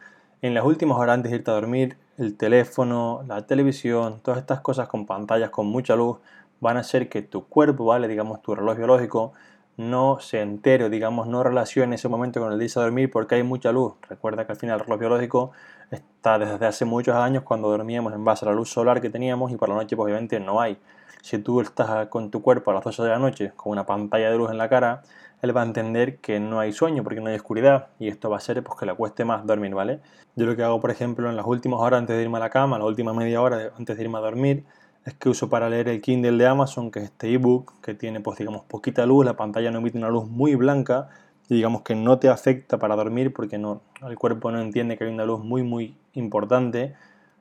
En 0.45 0.53
las 0.53 0.67
últimas 0.67 0.99
horas 0.99 1.15
antes 1.15 1.31
de 1.31 1.39
irte 1.39 1.51
a 1.51 1.55
dormir, 1.55 1.97
el 2.19 2.37
teléfono, 2.37 3.25
la 3.27 3.47
televisión, 3.47 4.21
todas 4.23 4.41
estas 4.41 4.61
cosas 4.61 4.89
con 4.89 5.07
pantallas 5.07 5.49
con 5.49 5.65
mucha 5.65 5.97
luz 5.97 6.19
van 6.61 6.77
a 6.77 6.81
hacer 6.81 7.09
que 7.09 7.23
tu 7.23 7.47
cuerpo, 7.47 7.87
¿vale? 7.87 8.09
Digamos, 8.09 8.43
tu 8.43 8.55
reloj 8.55 8.77
biológico 8.77 9.33
no 9.79 10.19
se 10.21 10.43
entere, 10.43 10.91
digamos, 10.91 11.29
no 11.29 11.43
relacione 11.43 11.95
ese 11.95 12.11
momento 12.11 12.41
con 12.41 12.53
el 12.53 12.59
día 12.59 12.69
de 12.69 12.79
dormir 12.79 13.11
porque 13.11 13.37
hay 13.37 13.43
mucha 13.43 13.73
luz. 13.73 13.95
Recuerda 14.07 14.45
que 14.45 14.53
al 14.53 14.59
final 14.59 14.81
el 14.81 14.85
reloj 14.85 15.01
biológico 15.01 15.53
está 15.91 16.39
desde 16.39 16.67
hace 16.67 16.85
muchos 16.85 17.17
años 17.17 17.43
cuando 17.43 17.71
dormíamos 17.71 18.13
en 18.13 18.23
base 18.23 18.45
a 18.45 18.51
la 18.51 18.55
luz 18.55 18.69
solar 18.69 19.01
que 19.01 19.09
teníamos 19.09 19.51
y 19.51 19.57
por 19.57 19.71
la 19.71 19.77
noche 19.77 19.97
pues, 19.97 20.05
obviamente 20.05 20.41
no 20.41 20.61
hay. 20.61 20.77
Si 21.23 21.39
tú 21.39 21.63
estás 21.63 22.09
con 22.09 22.31
tu 22.31 22.43
cuerpo 22.43 22.71
a 22.71 22.75
las 22.75 22.85
12 22.85 23.03
de 23.03 23.09
la 23.09 23.19
noche 23.19 23.53
con 23.57 23.73
una 23.73 23.87
pantalla 23.87 24.31
de 24.31 24.37
luz 24.37 24.51
en 24.51 24.59
la 24.59 24.69
cara, 24.69 25.05
él 25.45 25.55
va 25.55 25.61
a 25.61 25.65
entender 25.67 26.17
que 26.21 26.41
no 26.41 26.59
hay 26.59 26.73
sueño 26.73 27.05
porque 27.05 27.21
no 27.21 27.29
hay 27.29 27.37
oscuridad 27.37 27.89
y 27.99 28.09
esto 28.09 28.31
va 28.31 28.39
a 28.39 28.41
ser 28.41 28.63
pues, 28.65 28.79
que 28.79 28.87
le 28.87 28.95
cueste 28.95 29.27
más 29.27 29.47
dormir, 29.47 29.75
¿vale? 29.75 30.01
Yo 30.37 30.47
lo 30.47 30.57
que 30.57 30.63
hago, 30.63 30.81
por 30.81 30.91
ejemplo, 30.91 31.29
en 31.29 31.37
las 31.37 31.47
últimas 31.47 31.81
horas 31.81 32.01
antes 32.01 32.17
de 32.17 32.23
irme 32.23 32.39
a 32.39 32.41
la 32.41 32.51
cama, 32.51 32.79
la 32.79 32.87
última 32.87 33.13
media 33.13 33.43
hora 33.43 33.71
antes 33.79 33.97
de 33.97 34.03
irme 34.03 34.17
a 34.19 34.23
dormir, 34.23 34.65
es 35.05 35.13
que 35.15 35.29
uso 35.29 35.51
para 35.51 35.69
leer 35.69 35.89
el 35.89 36.01
Kindle 36.01 36.39
de 36.39 36.47
Amazon, 36.47 36.91
que 36.91 37.01
es 37.01 37.05
este 37.07 37.31
ebook, 37.31 37.79
que 37.83 37.93
tiene 37.93 38.21
pues 38.21 38.39
digamos 38.39 38.65
poquita 38.65 39.05
luz, 39.05 39.27
la 39.27 39.37
pantalla 39.37 39.71
no 39.71 39.81
emite 39.81 39.99
una 39.99 40.09
luz 40.09 40.27
muy 40.29 40.55
blanca 40.55 41.11
y 41.51 41.57
digamos 41.57 41.83
que 41.83 41.95
no 41.95 42.19
te 42.19 42.31
afecta 42.31 42.79
para 42.79 42.97
dormir 42.97 43.35
porque 43.35 43.59
no, 43.59 43.83
el 44.09 44.17
cuerpo 44.17 44.51
no 44.51 44.61
entiende 44.63 44.97
que 44.97 45.05
hay 45.05 45.13
una 45.13 45.27
luz 45.27 45.45
muy 45.45 45.63
muy 45.63 45.95
importante. 46.15 46.95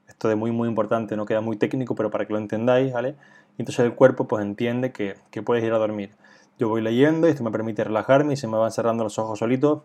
Esto 0.10 0.28
de 0.28 0.36
muy 0.36 0.52
muy 0.52 0.68
importante 0.68 1.16
no 1.16 1.26
queda 1.26 1.40
muy 1.40 1.56
técnico, 1.56 1.96
pero 1.96 2.12
para 2.12 2.26
que 2.26 2.34
lo 2.34 2.40
entendáis, 2.40 2.92
¿vale? 2.92 3.16
entonces 3.58 3.86
el 3.86 3.94
cuerpo 3.96 4.28
pues 4.28 4.44
entiende 4.44 4.92
que, 4.92 5.16
que 5.32 5.42
puedes 5.42 5.64
ir 5.64 5.72
a 5.72 5.78
dormir. 5.78 6.12
Yo 6.60 6.70
voy 6.70 6.82
leyendo 6.82 7.28
y 7.28 7.32
esto 7.32 7.44
me 7.44 7.52
permite 7.52 7.84
relajarme 7.84 8.34
y 8.34 8.38
se 8.38 8.48
me 8.48 8.58
van 8.58 8.72
cerrando 8.72 9.04
los 9.04 9.18
ojos 9.18 9.40
solitos. 9.40 9.82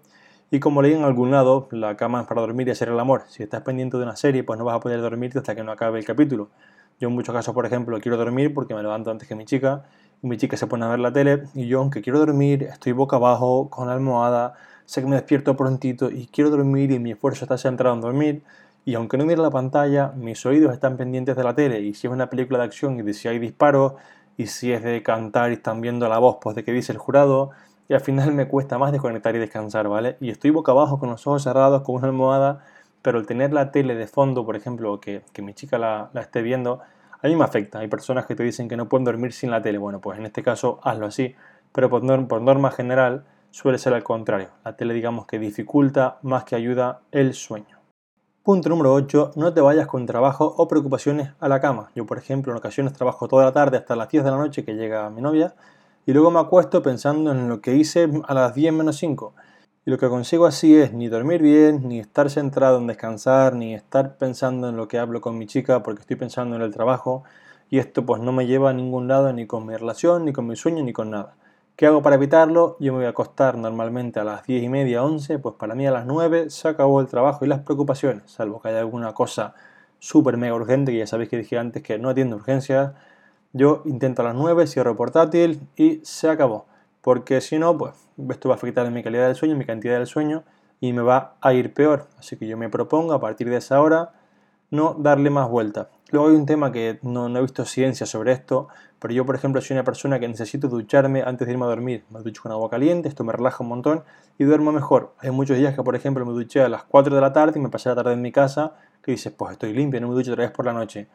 Y 0.51 0.61
como 0.61 0.83
leí 0.83 0.93
en 0.93 1.05
algún 1.05 1.31
lado, 1.31 1.69
la 1.71 1.97
cama 1.97 2.21
es 2.23 2.27
para 2.27 2.41
dormir 2.41 2.69
y 2.69 2.71
hacer 2.71 2.89
el 2.89 3.01
amor. 3.01 3.23
Si 3.29 3.43
estás 3.43 3.63
pendiente 3.63 3.97
de 3.97 4.03
una 4.03 4.17
serie, 4.17 4.45
pues 4.45 4.59
no 4.59 4.65
vas 4.65 4.77
a 4.77 4.81
poder 4.81 5.01
dormirte 5.01 5.39
hasta 5.39 5.55
que 5.55 5.63
no 5.63 5.73
acabe 5.73 5.99
el 5.99 6.05
capítulo. 6.05 6.51
Yo 7.01 7.09
en 7.09 7.15
muchos 7.15 7.35
casos, 7.35 7.55
por 7.55 7.65
ejemplo, 7.65 7.99
quiero 8.01 8.17
dormir 8.17 8.53
porque 8.53 8.75
me 8.75 8.83
levanto 8.83 9.11
antes 9.11 9.29
que 9.29 9.35
mi 9.35 9.45
chica 9.45 9.85
y 10.23 10.27
mi 10.27 10.37
chica 10.37 10.57
se 10.57 10.67
pone 10.67 10.85
a 10.85 10.89
ver 10.89 10.99
la 10.99 11.13
tele 11.13 11.45
y 11.55 11.69
yo, 11.69 11.81
aunque 11.81 12.03
quiero 12.03 12.19
dormir, 12.19 12.65
estoy 12.65 12.93
boca 12.93 13.17
abajo 13.17 13.71
con 13.71 13.87
la 13.87 13.95
almohada, 13.95 14.55
sé 14.85 15.01
que 15.01 15.07
me 15.07 15.17
despierto 15.17 15.57
prontito 15.57 16.11
y 16.11 16.27
quiero 16.27 16.51
dormir 16.51 16.91
y 16.91 16.99
mi 16.99 17.13
esfuerzo 17.13 17.45
está 17.45 17.57
centrado 17.57 17.95
en 17.95 18.01
dormir 18.01 18.43
y 18.85 18.95
aunque 18.95 19.17
no 19.17 19.27
mire 19.27 19.41
la 19.41 19.51
pantalla, 19.51 20.13
mis 20.17 20.45
oídos 20.45 20.73
están 20.73 20.97
pendientes 20.97 21.37
de 21.37 21.45
la 21.45 21.55
tele 21.55 21.81
y 21.81 21.95
si 21.95 22.07
es 22.07 22.13
una 22.13 22.31
película 22.31 22.59
de 22.59 22.65
acción 22.65 22.99
y 22.99 23.03
de 23.03 23.15
si 23.15 23.29
hay 23.29 23.39
disparos 23.39 23.93
y 24.39 24.47
si 24.47 24.73
es 24.73 24.83
de 24.83 25.03
cantar 25.03 25.51
y 25.51 25.55
están 25.55 25.83
viendo 25.83 26.09
la 26.09 26.19
voz 26.19 26.39
pues 26.41 26.57
de 26.57 26.65
que 26.65 26.73
dice 26.73 26.93
el 26.93 26.99
jurado 26.99 27.51
y 27.89 27.95
al 27.95 28.01
final 28.01 28.33
me 28.33 28.49
cuesta 28.49 28.79
más 28.79 28.93
desconectar 28.93 29.37
y 29.37 29.39
descansar, 29.39 29.89
¿vale? 29.89 30.17
Y 30.21 30.31
estoy 30.31 30.51
boca 30.51 30.73
abajo 30.73 30.99
con 30.99 31.11
los 31.11 31.27
ojos 31.27 31.43
cerrados 31.43 31.83
con 31.83 31.97
una 31.97 32.07
almohada 32.07 32.65
pero 33.03 33.19
el 33.19 33.27
tener 33.27 33.53
la 33.53 33.71
tele 33.71 33.95
de 33.95 34.07
fondo, 34.07 34.45
por 34.45 34.57
ejemplo, 34.57 35.01
que, 35.01 35.23
que 35.33 35.43
mi 35.43 35.55
chica 35.55 35.79
la, 35.79 36.11
esté 36.15 36.43
viendo, 36.43 36.81
a 37.23 37.27
mí 37.27 37.37
me 37.37 37.45
afecta. 37.45 37.79
Hay 37.79 37.89
personas 37.89 38.27
que 38.27 38.35
te 38.35 38.43
dicen 38.43 38.69
que 38.69 38.77
no 38.77 38.89
pueden 38.89 39.05
dormir 39.05 39.33
sin 39.33 39.51
la 39.51 39.63
tele. 39.63 39.79
Bueno, 39.79 40.01
pues 40.01 40.19
en 40.19 40.27
este 40.27 40.43
caso 40.43 40.81
hazlo 40.83 41.07
así, 41.07 41.35
pero 41.73 41.89
por, 41.89 42.29
por 42.29 42.43
norma 42.43 42.71
general 42.71 43.25
suele 43.51 43.79
ser 43.79 43.95
al 43.95 44.03
contrario. 44.03 44.49
La 44.65 44.77
tele 44.77 44.95
digamos 44.95 45.27
que 45.27 45.39
dificulta 45.39 46.19
más 46.23 46.45
que 46.45 46.57
ayuda 46.57 47.01
el 47.13 47.35
sueño. 47.35 47.78
Punto 48.49 48.71
número 48.71 48.95
8. 48.95 49.33
No 49.37 49.53
te 49.53 49.61
vayas 49.61 49.87
con 49.87 50.07
trabajo 50.07 50.55
o 50.57 50.67
preocupaciones 50.69 51.33
a 51.39 51.51
la 51.51 51.61
cama. 51.61 51.91
Yo, 51.95 52.07
por 52.07 52.17
ejemplo, 52.17 52.51
en 52.51 52.57
ocasiones 52.57 52.95
trabajo 52.95 53.29
toda 53.29 53.45
la 53.45 53.53
tarde 53.53 53.77
hasta 53.77 53.95
las 53.95 54.09
10 54.09 54.25
de 54.25 54.31
la 54.31 54.39
noche 54.39 54.65
que 54.65 54.73
llega 54.73 55.11
mi 55.11 55.21
novia 55.21 55.55
y 56.07 56.15
luego 56.15 56.31
me 56.31 56.41
acuesto 56.41 56.83
pensando 56.83 57.31
en 57.31 57.51
lo 57.51 57.61
que 57.61 57.77
hice 57.77 58.09
a 58.27 58.33
las 58.33 58.55
10 58.55 58.73
menos 58.73 58.97
5 58.97 59.35
y 59.85 59.91
lo 59.91 59.99
que 59.99 60.09
consigo 60.09 60.47
así 60.47 60.75
es 60.75 60.95
ni 60.95 61.09
dormir 61.09 61.43
bien, 61.43 61.87
ni 61.87 61.99
estar 62.01 62.31
centrado 62.31 62.79
en 62.79 62.87
descansar, 62.87 63.55
ni 63.55 63.75
estar 63.75 64.17
pensando 64.17 64.71
en 64.71 64.79
lo 64.79 64.89
que 64.89 64.99
hablo 64.99 65.21
con 65.21 65.37
mi 65.37 65.45
chica 65.45 65.83
porque 65.83 66.01
estoy 66.01 66.17
pensando 66.17 66.57
en 66.57 66.63
el 66.63 66.73
trabajo. 66.73 67.25
Y 67.69 67.79
esto 67.81 68.07
pues 68.07 68.23
no 68.23 68.33
me 68.33 68.47
lleva 68.47 68.71
a 68.71 68.73
ningún 68.73 69.09
lado, 69.09 69.31
ni 69.31 69.47
con 69.47 69.67
mi 69.67 69.77
relación, 69.77 70.25
ni 70.25 70.33
con 70.33 70.47
mi 70.47 70.57
sueño, 70.57 70.83
ni 70.83 70.95
con 70.95 71.11
nada. 71.11 71.35
¿Qué 71.79 71.87
hago 71.87 72.03
para 72.03 72.17
evitarlo? 72.17 72.77
Yo 72.81 72.93
me 72.93 72.99
voy 72.99 73.07
a 73.07 73.11
acostar 73.11 73.57
normalmente 73.57 74.19
a 74.19 74.25
las 74.25 74.45
10 74.45 74.65
y 74.65 74.69
media, 74.69 75.05
11, 75.05 75.39
pues 75.39 75.55
para 75.55 75.77
mí 75.77 75.87
a 75.87 75.93
las 75.93 76.07
9 76.07 76.51
se 76.51 76.67
acabó 76.67 77.01
el 77.01 77.07
trabajo 77.07 77.45
y 77.45 77.49
las 77.49 77.61
preocupaciones, 77.61 78.29
salvo 78.33 78.61
que 78.61 78.71
haya 78.71 78.81
alguna 78.81 79.15
cosa 79.15 79.55
súper 80.01 80.37
mega 80.39 80.57
urgente, 80.57 80.91
que 80.91 80.99
ya 80.99 81.07
sabéis 81.07 81.31
que 81.31 81.37
dije 81.37 81.57
antes 81.57 81.85
que 81.85 81.97
no 82.01 82.09
atiendo 82.09 82.35
urgencias. 82.35 82.95
Yo 83.53 83.83
intento 83.85 84.23
a 84.23 84.25
las 84.25 84.35
9, 84.35 84.67
cierro 84.67 84.97
portátil 84.97 85.61
y 85.77 86.01
se 86.03 86.29
acabó 86.29 86.67
porque 87.01 87.41
si 87.41 87.61
no, 87.61 87.79
pues 87.79 87.95
esto 88.29 88.49
va 88.49 88.57
a 88.57 88.59
afectar 88.59 88.85
en 88.85 88.93
mi 88.93 89.05
calidad 89.05 89.29
del 89.29 89.37
sueño, 89.37 89.53
en 89.53 89.59
mi 89.59 89.65
cantidad 89.65 89.99
del 89.99 90.09
sueño 90.09 90.43
y 90.81 90.93
me 90.93 91.03
va 91.03 91.37
a 91.41 91.53
ir 91.53 91.75
peor. 91.75 92.09
Así 92.19 92.37
que 92.37 92.49
yo 92.49 92.57
me 92.57 92.69
propongo 92.69 93.13
a 93.13 93.21
partir 93.21 93.49
de 93.51 93.59
esa 93.59 93.81
hora 93.81 94.15
no 94.71 94.95
darle 94.99 95.31
más 95.31 95.49
vuelta. 95.49 95.91
Luego 96.11 96.29
hay 96.29 96.37
un 96.37 96.47
tema 96.47 96.73
que 96.73 96.99
no, 97.03 97.29
he 97.37 97.41
visto 97.41 97.65
ciencia 97.65 98.07
sobre 98.07 98.33
esto, 98.33 98.69
pero 98.99 99.13
yo 99.15 99.27
por 99.27 99.35
ejemplo 99.35 99.61
soy 99.61 99.75
una 99.75 99.85
persona 99.85 100.19
que 100.19 100.29
necesito 100.29 100.69
ducharme 100.69 101.23
antes 101.23 101.47
de 101.47 101.53
irme 101.53 101.65
a 101.65 101.69
dormir. 101.69 102.05
Me 102.11 102.21
ducho 102.21 102.43
con 102.43 102.53
agua 102.53 102.71
caliente, 102.71 103.09
esto 103.09 103.25
me 103.25 103.33
relaja 103.33 103.63
un 103.63 103.69
montón 103.69 104.05
y 104.39 104.45
duermo 104.45 104.73
mejor. 104.73 105.15
Hay 105.19 105.31
muchos 105.31 105.57
días 105.57 105.75
que 105.75 105.83
por 105.83 105.97
ejemplo 105.97 106.25
me 106.25 106.33
duché 106.33 106.63
a 106.63 106.69
las 106.69 106.85
4 106.85 107.15
de 107.15 107.21
la 107.21 107.33
tarde 107.33 107.59
y 107.59 107.63
me 107.63 107.69
pasé 107.69 107.89
la 107.89 107.97
tarde 107.97 108.13
en 108.13 108.23
mi 108.23 108.33
casa 108.33 108.75
que 109.03 109.13
dices, 109.13 109.33
pues 109.37 109.53
estoy 109.53 109.73
limpio, 109.73 110.01
no 110.01 110.09
me 110.09 110.15
ducho 110.15 110.33
otra 110.33 110.45
vez 110.45 110.53
por 110.53 110.65
la 110.65 110.73
noche 110.73 111.09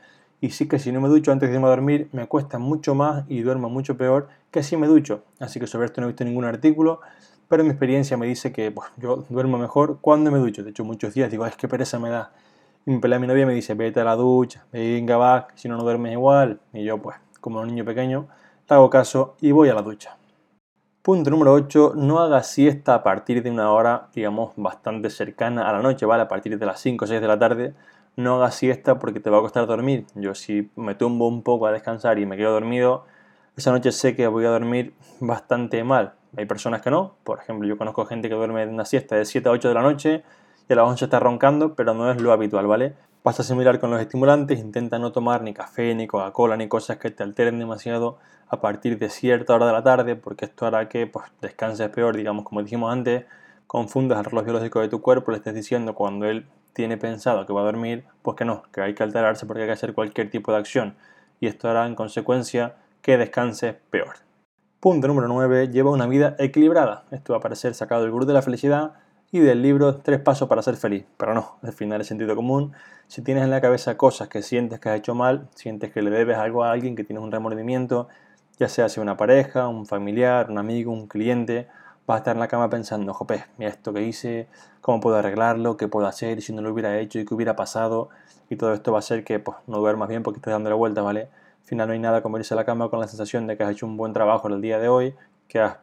y 0.43 0.49
sí 0.49 0.67
que 0.67 0.77
si 0.77 0.91
no 0.91 0.99
me 0.99 1.07
ducho 1.07 1.31
antes 1.31 1.47
de 1.47 1.55
irme 1.55 1.67
a 1.67 1.69
dormir 1.69 2.09
me 2.11 2.27
cuesta 2.27 2.59
mucho 2.59 2.95
más 2.95 3.23
y 3.29 3.39
duermo 3.43 3.69
mucho 3.69 3.95
peor 3.95 4.27
que 4.51 4.61
si 4.61 4.75
me 4.75 4.87
ducho. 4.87 5.23
Así 5.39 5.57
que 5.57 5.67
sobre 5.67 5.85
esto 5.85 6.01
no 6.01 6.07
he 6.07 6.09
visto 6.09 6.25
ningún 6.25 6.43
artículo, 6.43 6.99
pero 7.47 7.63
mi 7.63 7.69
experiencia 7.69 8.17
me 8.17 8.27
dice 8.27 8.51
que 8.51 8.69
pues, 8.69 8.89
yo 8.97 9.23
duermo 9.29 9.57
mejor 9.57 9.99
cuando 10.01 10.31
me 10.31 10.39
ducho. 10.39 10.61
De 10.61 10.71
hecho, 10.71 10.83
muchos 10.83 11.13
días 11.13 11.31
digo, 11.31 11.45
es 11.45 11.55
que 11.55 11.69
pereza 11.69 11.97
me 11.97 12.09
da. 12.09 12.33
Y 12.85 12.97
pelea 12.97 13.17
mi 13.17 13.27
novia 13.27 13.45
me 13.45 13.53
dice, 13.53 13.75
vete 13.75 14.01
a 14.01 14.03
la 14.03 14.17
ducha, 14.17 14.65
venga, 14.73 15.15
va, 15.15 15.47
si 15.55 15.69
no, 15.69 15.77
no 15.77 15.83
duermes 15.83 16.11
igual. 16.11 16.59
Y 16.73 16.83
yo, 16.83 16.97
pues, 17.01 17.15
como 17.39 17.61
un 17.61 17.67
niño 17.67 17.85
pequeño, 17.85 18.27
le 18.69 18.75
hago 18.75 18.89
caso 18.89 19.35
y 19.39 19.53
voy 19.53 19.69
a 19.69 19.73
la 19.73 19.81
ducha. 19.81 20.17
Punto 21.01 21.29
número 21.29 21.53
8, 21.53 21.93
no 21.95 22.19
hagas 22.19 22.47
siesta 22.47 22.95
a 22.95 23.03
partir 23.03 23.41
de 23.41 23.49
una 23.49 23.71
hora, 23.71 24.09
digamos, 24.13 24.51
bastante 24.57 25.09
cercana 25.09 25.69
a 25.69 25.71
la 25.71 25.81
noche, 25.81 26.05
¿vale? 26.05 26.23
A 26.23 26.27
partir 26.27 26.59
de 26.59 26.65
las 26.65 26.81
5 26.81 27.05
o 27.05 27.07
6 27.07 27.21
de 27.21 27.27
la 27.27 27.39
tarde, 27.39 27.73
no 28.17 28.35
hagas 28.35 28.55
siesta 28.55 28.99
porque 28.99 29.21
te 29.21 29.29
va 29.29 29.37
a 29.37 29.41
costar 29.41 29.65
dormir. 29.65 30.05
Yo 30.15 30.35
si 30.35 30.69
me 30.75 30.95
tumbo 30.95 31.27
un 31.27 31.41
poco 31.41 31.67
a 31.67 31.71
descansar 31.71 32.19
y 32.19 32.25
me 32.25 32.35
quedo 32.35 32.51
dormido, 32.51 33.05
esa 33.55 33.71
noche 33.71 33.93
sé 33.93 34.13
que 34.13 34.27
voy 34.27 34.43
a 34.43 34.49
dormir 34.49 34.93
bastante 35.21 35.85
mal. 35.85 36.15
Hay 36.35 36.45
personas 36.45 36.81
que 36.81 36.89
no, 36.89 37.15
por 37.23 37.39
ejemplo, 37.39 37.67
yo 37.67 37.77
conozco 37.77 38.05
gente 38.05 38.27
que 38.27 38.35
duerme 38.35 38.67
una 38.67 38.83
siesta 38.85 39.15
de 39.15 39.23
7 39.23 39.47
a 39.47 39.51
8 39.53 39.69
de 39.69 39.73
la 39.73 39.81
noche 39.81 40.23
y 40.67 40.73
a 40.73 40.75
las 40.75 40.85
11 40.87 41.05
está 41.05 41.19
roncando, 41.19 41.75
pero 41.75 41.93
no 41.93 42.11
es 42.11 42.21
lo 42.21 42.31
habitual, 42.31 42.67
¿vale? 42.67 42.93
Pasa 43.21 43.41
a 43.41 43.45
similar 43.45 43.79
con 43.79 43.91
los 43.91 44.01
estimulantes, 44.01 44.59
intenta 44.59 44.99
no 44.99 45.11
tomar 45.11 45.41
ni 45.41 45.53
café, 45.53 45.95
ni 45.95 46.07
Coca-Cola, 46.07 46.57
ni 46.57 46.67
cosas 46.67 46.97
que 46.97 47.11
te 47.11 47.23
alteren 47.23 47.59
demasiado 47.59 48.17
a 48.49 48.59
partir 48.61 48.99
de 48.99 49.09
cierta 49.09 49.55
hora 49.55 49.65
de 49.65 49.73
la 49.73 49.83
tarde, 49.83 50.15
porque 50.15 50.45
esto 50.45 50.65
hará 50.65 50.89
que 50.89 51.07
pues, 51.07 51.25
descanses 51.41 51.89
peor, 51.89 52.15
digamos, 52.15 52.45
como 52.45 52.61
dijimos 52.61 52.91
antes, 52.91 53.25
confundas 53.67 54.19
el 54.19 54.25
reloj 54.25 54.43
biológico 54.43 54.79
de 54.81 54.89
tu 54.89 55.01
cuerpo, 55.01 55.31
le 55.31 55.37
estés 55.37 55.55
diciendo 55.55 55.95
cuando 55.95 56.25
él 56.25 56.45
tiene 56.73 56.97
pensado 56.97 57.45
que 57.45 57.53
va 57.53 57.61
a 57.61 57.65
dormir, 57.65 58.05
pues 58.21 58.35
que 58.35 58.45
no, 58.45 58.63
que 58.73 58.81
hay 58.81 58.93
que 58.93 59.03
alterarse 59.03 59.45
porque 59.45 59.63
hay 59.63 59.67
que 59.67 59.73
hacer 59.73 59.93
cualquier 59.93 60.29
tipo 60.29 60.51
de 60.51 60.57
acción 60.57 60.95
y 61.39 61.47
esto 61.47 61.69
hará 61.69 61.85
en 61.85 61.95
consecuencia 61.95 62.75
que 63.01 63.17
descanse 63.17 63.73
peor. 63.89 64.15
Punto 64.79 65.07
número 65.07 65.27
9. 65.27 65.69
Lleva 65.69 65.91
una 65.91 66.07
vida 66.07 66.35
equilibrada. 66.39 67.05
Esto 67.11 67.33
va 67.33 67.37
a 67.37 67.41
parecer 67.41 67.73
sacado 67.73 68.01
del 68.01 68.11
gurú 68.11 68.25
de 68.25 68.33
la 68.33 68.41
felicidad 68.41 68.93
y 69.33 69.39
del 69.39 69.63
libro 69.63 69.95
Tres 69.95 70.19
pasos 70.19 70.47
para 70.47 70.61
ser 70.61 70.77
feliz. 70.77 71.05
Pero 71.17 71.33
no, 71.33 71.57
al 71.63 71.73
final 71.73 71.99
es 71.99 72.05
sentido 72.05 72.35
común. 72.35 72.73
Si 73.07 73.23
tienes 73.23 73.43
en 73.43 73.49
la 73.49 73.61
cabeza 73.61 73.97
cosas 73.97 74.27
que 74.27 74.43
sientes 74.43 74.79
que 74.79 74.89
has 74.89 74.97
hecho 74.99 75.15
mal, 75.15 75.49
sientes 75.55 75.91
que 75.91 76.03
le 76.03 76.11
debes 76.11 76.37
algo 76.37 76.63
a 76.63 76.71
alguien, 76.71 76.95
que 76.95 77.03
tienes 77.03 77.23
un 77.23 77.31
remordimiento, 77.31 78.07
ya 78.59 78.69
sea 78.69 78.89
si 78.89 78.99
una 78.99 79.17
pareja, 79.17 79.67
un 79.67 79.87
familiar, 79.87 80.51
un 80.51 80.59
amigo, 80.59 80.93
un 80.93 81.07
cliente, 81.07 81.67
vas 82.05 82.17
a 82.17 82.17
estar 82.19 82.35
en 82.35 82.41
la 82.41 82.47
cama 82.47 82.69
pensando, 82.69 83.11
jope, 83.11 83.43
mira 83.57 83.71
esto 83.71 83.91
que 83.91 84.03
hice, 84.03 84.47
cómo 84.81 84.99
puedo 84.99 85.15
arreglarlo, 85.15 85.77
qué 85.77 85.87
puedo 85.87 86.05
hacer, 86.05 86.39
si 86.43 86.53
no 86.53 86.61
lo 86.61 86.71
hubiera 86.71 86.99
hecho 86.99 87.17
y 87.17 87.25
qué 87.25 87.33
hubiera 87.33 87.55
pasado, 87.55 88.09
y 88.51 88.55
todo 88.55 88.71
esto 88.71 88.91
va 88.91 88.99
a 88.99 88.99
hacer 88.99 89.23
que 89.23 89.39
pues, 89.39 89.57
no 89.65 89.79
duermas 89.79 90.09
bien 90.09 90.21
porque 90.21 90.37
estés 90.37 90.53
dando 90.53 90.69
la 90.69 90.75
vuelta, 90.75 91.01
¿vale? 91.01 91.21
Al 91.21 91.67
final 91.67 91.87
no 91.87 91.93
hay 91.93 91.99
nada 91.99 92.21
como 92.21 92.37
irse 92.37 92.53
a 92.53 92.57
la 92.57 92.65
cama 92.65 92.89
con 92.89 92.99
la 92.99 93.07
sensación 93.07 93.47
de 93.47 93.57
que 93.57 93.63
has 93.63 93.71
hecho 93.71 93.87
un 93.87 93.97
buen 93.97 94.13
trabajo 94.13 94.47
en 94.47 94.53
el 94.53 94.61
día 94.61 94.77
de 94.77 94.89
hoy, 94.89 95.15
que 95.47 95.59
has 95.59 95.77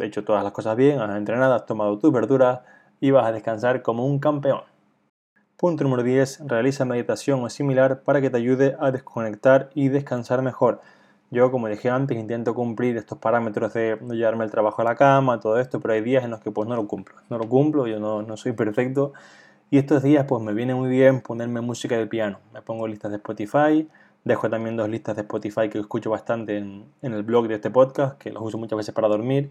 hecho 0.00 0.24
todas 0.24 0.42
las 0.42 0.52
cosas 0.52 0.76
bien, 0.76 0.98
has 0.98 1.16
entrenado, 1.16 1.54
has 1.54 1.66
tomado 1.66 1.98
tus 2.00 2.12
verduras 2.12 2.60
y 3.00 3.10
vas 3.10 3.26
a 3.26 3.32
descansar 3.32 3.82
como 3.82 4.06
un 4.06 4.18
campeón. 4.18 4.60
Punto 5.56 5.84
número 5.84 6.02
10. 6.02 6.40
Realiza 6.46 6.84
meditación 6.84 7.42
o 7.42 7.48
similar 7.48 8.02
para 8.02 8.20
que 8.20 8.28
te 8.28 8.36
ayude 8.36 8.76
a 8.78 8.90
desconectar 8.90 9.70
y 9.74 9.88
descansar 9.88 10.42
mejor. 10.42 10.80
Yo, 11.30 11.50
como 11.50 11.68
dije 11.68 11.88
antes, 11.88 12.16
intento 12.18 12.54
cumplir 12.54 12.96
estos 12.96 13.18
parámetros 13.18 13.72
de 13.72 13.98
no 14.00 14.14
llevarme 14.14 14.44
el 14.44 14.50
trabajo 14.50 14.82
a 14.82 14.84
la 14.84 14.94
cama, 14.94 15.40
todo 15.40 15.58
esto, 15.58 15.80
pero 15.80 15.94
hay 15.94 16.02
días 16.02 16.24
en 16.24 16.30
los 16.30 16.40
que 16.40 16.50
pues 16.50 16.68
no 16.68 16.76
lo 16.76 16.86
cumplo. 16.86 17.16
No 17.30 17.38
lo 17.38 17.48
cumplo, 17.48 17.86
yo 17.86 17.98
no, 17.98 18.22
no 18.22 18.36
soy 18.36 18.52
perfecto. 18.52 19.12
Y 19.70 19.78
estos 19.78 20.02
días 20.02 20.26
pues 20.28 20.42
me 20.42 20.52
viene 20.52 20.74
muy 20.74 20.88
bien 20.88 21.22
ponerme 21.22 21.60
música 21.62 21.96
de 21.96 22.06
piano. 22.06 22.38
Me 22.52 22.62
pongo 22.62 22.86
listas 22.86 23.10
de 23.10 23.16
Spotify, 23.16 23.88
dejo 24.24 24.50
también 24.50 24.76
dos 24.76 24.88
listas 24.88 25.16
de 25.16 25.22
Spotify 25.22 25.68
que 25.68 25.78
escucho 25.78 26.10
bastante 26.10 26.58
en, 26.58 26.84
en 27.02 27.14
el 27.14 27.22
blog 27.22 27.48
de 27.48 27.54
este 27.54 27.70
podcast, 27.70 28.18
que 28.18 28.30
los 28.30 28.42
uso 28.42 28.58
muchas 28.58 28.76
veces 28.76 28.94
para 28.94 29.08
dormir 29.08 29.50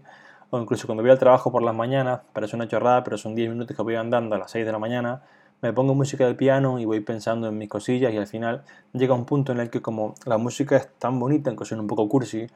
o 0.50 0.60
incluso 0.60 0.86
cuando 0.86 1.02
voy 1.02 1.10
al 1.10 1.18
trabajo 1.18 1.50
por 1.50 1.62
las 1.62 1.74
mañanas, 1.74 2.20
parece 2.32 2.56
una 2.56 2.68
chorrada, 2.68 3.04
pero 3.04 3.18
son 3.18 3.34
10 3.34 3.50
minutos 3.50 3.76
que 3.76 3.82
voy 3.82 3.96
andando 3.96 4.34
a 4.36 4.38
las 4.38 4.50
6 4.50 4.64
de 4.64 4.72
la 4.72 4.78
mañana, 4.78 5.22
me 5.62 5.72
pongo 5.72 5.94
música 5.94 6.26
del 6.26 6.36
piano 6.36 6.78
y 6.78 6.84
voy 6.84 7.00
pensando 7.00 7.48
en 7.48 7.58
mis 7.58 7.68
cosillas 7.68 8.12
y 8.12 8.18
al 8.18 8.26
final 8.26 8.62
llega 8.92 9.14
un 9.14 9.24
punto 9.24 9.52
en 9.52 9.60
el 9.60 9.70
que 9.70 9.80
como 9.80 10.14
la 10.24 10.38
música 10.38 10.76
es 10.76 10.88
tan 10.98 11.18
bonita, 11.18 11.50
aunque 11.50 11.74
un 11.74 11.86
poco 11.86 12.08
cursi, 12.08 12.46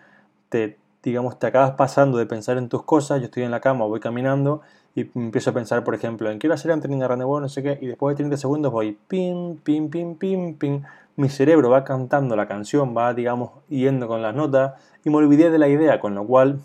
te, 0.48 0.78
digamos, 1.02 1.38
te 1.38 1.46
acabas 1.46 1.72
pasando 1.72 2.18
de 2.18 2.26
pensar 2.26 2.58
en 2.58 2.68
tus 2.68 2.82
cosas, 2.82 3.20
yo 3.20 3.26
estoy 3.26 3.42
en 3.44 3.50
la 3.50 3.60
cama, 3.60 3.86
voy 3.86 4.00
caminando 4.00 4.60
y 4.94 5.08
empiezo 5.18 5.50
a 5.50 5.54
pensar, 5.54 5.82
por 5.84 5.94
ejemplo, 5.94 6.30
en 6.30 6.38
quiero 6.38 6.54
hacer 6.54 6.72
un 6.72 6.80
training 6.80 7.00
bueno, 7.00 7.40
no 7.40 7.48
sé 7.48 7.62
qué, 7.62 7.78
y 7.80 7.86
después 7.86 8.14
de 8.14 8.16
30 8.18 8.36
segundos 8.36 8.72
voy 8.72 8.98
pim, 9.08 9.56
pim, 9.56 9.88
pim, 9.88 10.16
pim, 10.16 10.54
pim, 10.54 10.82
mi 11.16 11.28
cerebro 11.28 11.70
va 11.70 11.84
cantando 11.84 12.36
la 12.36 12.46
canción, 12.46 12.94
va, 12.96 13.14
digamos, 13.14 13.50
yendo 13.68 14.08
con 14.08 14.20
las 14.22 14.34
notas 14.34 14.74
y 15.04 15.10
me 15.10 15.16
olvidé 15.16 15.50
de 15.50 15.58
la 15.58 15.68
idea, 15.68 16.00
con 16.00 16.14
lo 16.14 16.26
cual 16.26 16.60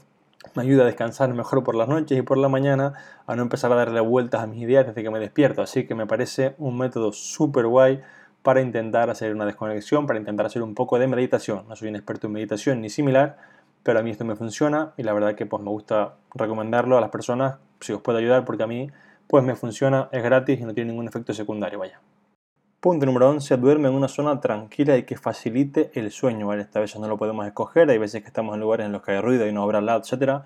me 0.54 0.64
ayuda 0.64 0.84
a 0.84 0.86
descansar 0.86 1.34
mejor 1.34 1.64
por 1.64 1.76
las 1.76 1.88
noches 1.88 2.18
y 2.18 2.22
por 2.22 2.38
la 2.38 2.50
mañana, 2.50 2.94
a 3.26 3.36
no 3.36 3.42
empezar 3.42 3.72
a 3.72 3.76
darle 3.76 4.00
vueltas 4.00 4.42
a 4.42 4.48
mis 4.48 4.62
ideas 4.62 4.86
desde 4.86 5.04
que 5.04 5.10
me 5.10 5.20
despierto. 5.20 5.62
Así 5.62 5.86
que 5.88 5.96
me 5.96 6.06
parece 6.06 6.56
un 6.58 6.78
método 6.78 7.12
súper 7.12 7.68
guay 7.68 8.02
para 8.44 8.62
intentar 8.62 9.10
hacer 9.10 9.34
una 9.34 9.46
desconexión, 9.46 10.06
para 10.06 10.20
intentar 10.20 10.46
hacer 10.46 10.62
un 10.62 10.76
poco 10.76 11.00
de 11.00 11.08
meditación. 11.08 11.66
No 11.68 11.76
soy 11.76 11.90
un 11.90 11.96
experto 11.96 12.28
en 12.28 12.34
meditación 12.34 12.82
ni 12.82 12.90
similar, 12.90 13.38
pero 13.84 14.00
a 14.00 14.04
mí 14.04 14.12
esto 14.12 14.26
me 14.26 14.36
funciona 14.36 14.94
y 14.98 15.04
la 15.04 15.14
verdad 15.14 15.36
que 15.36 15.46
pues 15.46 15.64
me 15.64 15.70
gusta 15.70 16.16
recomendarlo 16.34 16.98
a 16.98 17.02
las 17.02 17.10
personas 17.10 17.58
si 17.80 17.94
os 17.94 18.02
puede 18.02 18.20
ayudar 18.20 18.46
porque 18.46 18.64
a 18.64 18.68
mí 18.68 18.92
pues 19.28 19.44
me 19.44 19.56
funciona, 19.56 20.10
es 20.12 20.24
gratis 20.24 20.60
y 20.60 20.64
no 20.64 20.74
tiene 20.74 20.92
ningún 20.92 21.08
efecto 21.08 21.34
secundario, 21.34 21.80
vaya. 21.80 22.00
Punto 22.86 23.08
número 23.08 23.32
11. 23.32 23.58
Duerme 23.58 23.88
en 23.88 23.96
una 23.96 24.08
zona 24.08 24.40
tranquila 24.40 24.96
y 24.96 25.06
que 25.06 25.18
facilite 25.18 25.90
el 25.96 26.12
sueño. 26.12 26.46
¿vale? 26.46 26.62
Esta 26.62 26.80
vez 26.80 26.96
no 27.00 27.08
lo 27.08 27.18
podemos 27.18 27.48
escoger. 27.48 27.90
Hay 27.90 27.98
veces 27.98 28.22
que 28.22 28.28
estamos 28.28 28.54
en 28.54 28.60
lugares 28.60 28.86
en 28.86 28.92
los 28.92 29.02
que 29.02 29.14
hay 29.14 29.22
ruido 29.22 29.48
y 29.48 29.52
no 29.52 29.64
habrá 29.64 29.82
lado, 29.82 30.04
etc. 30.06 30.44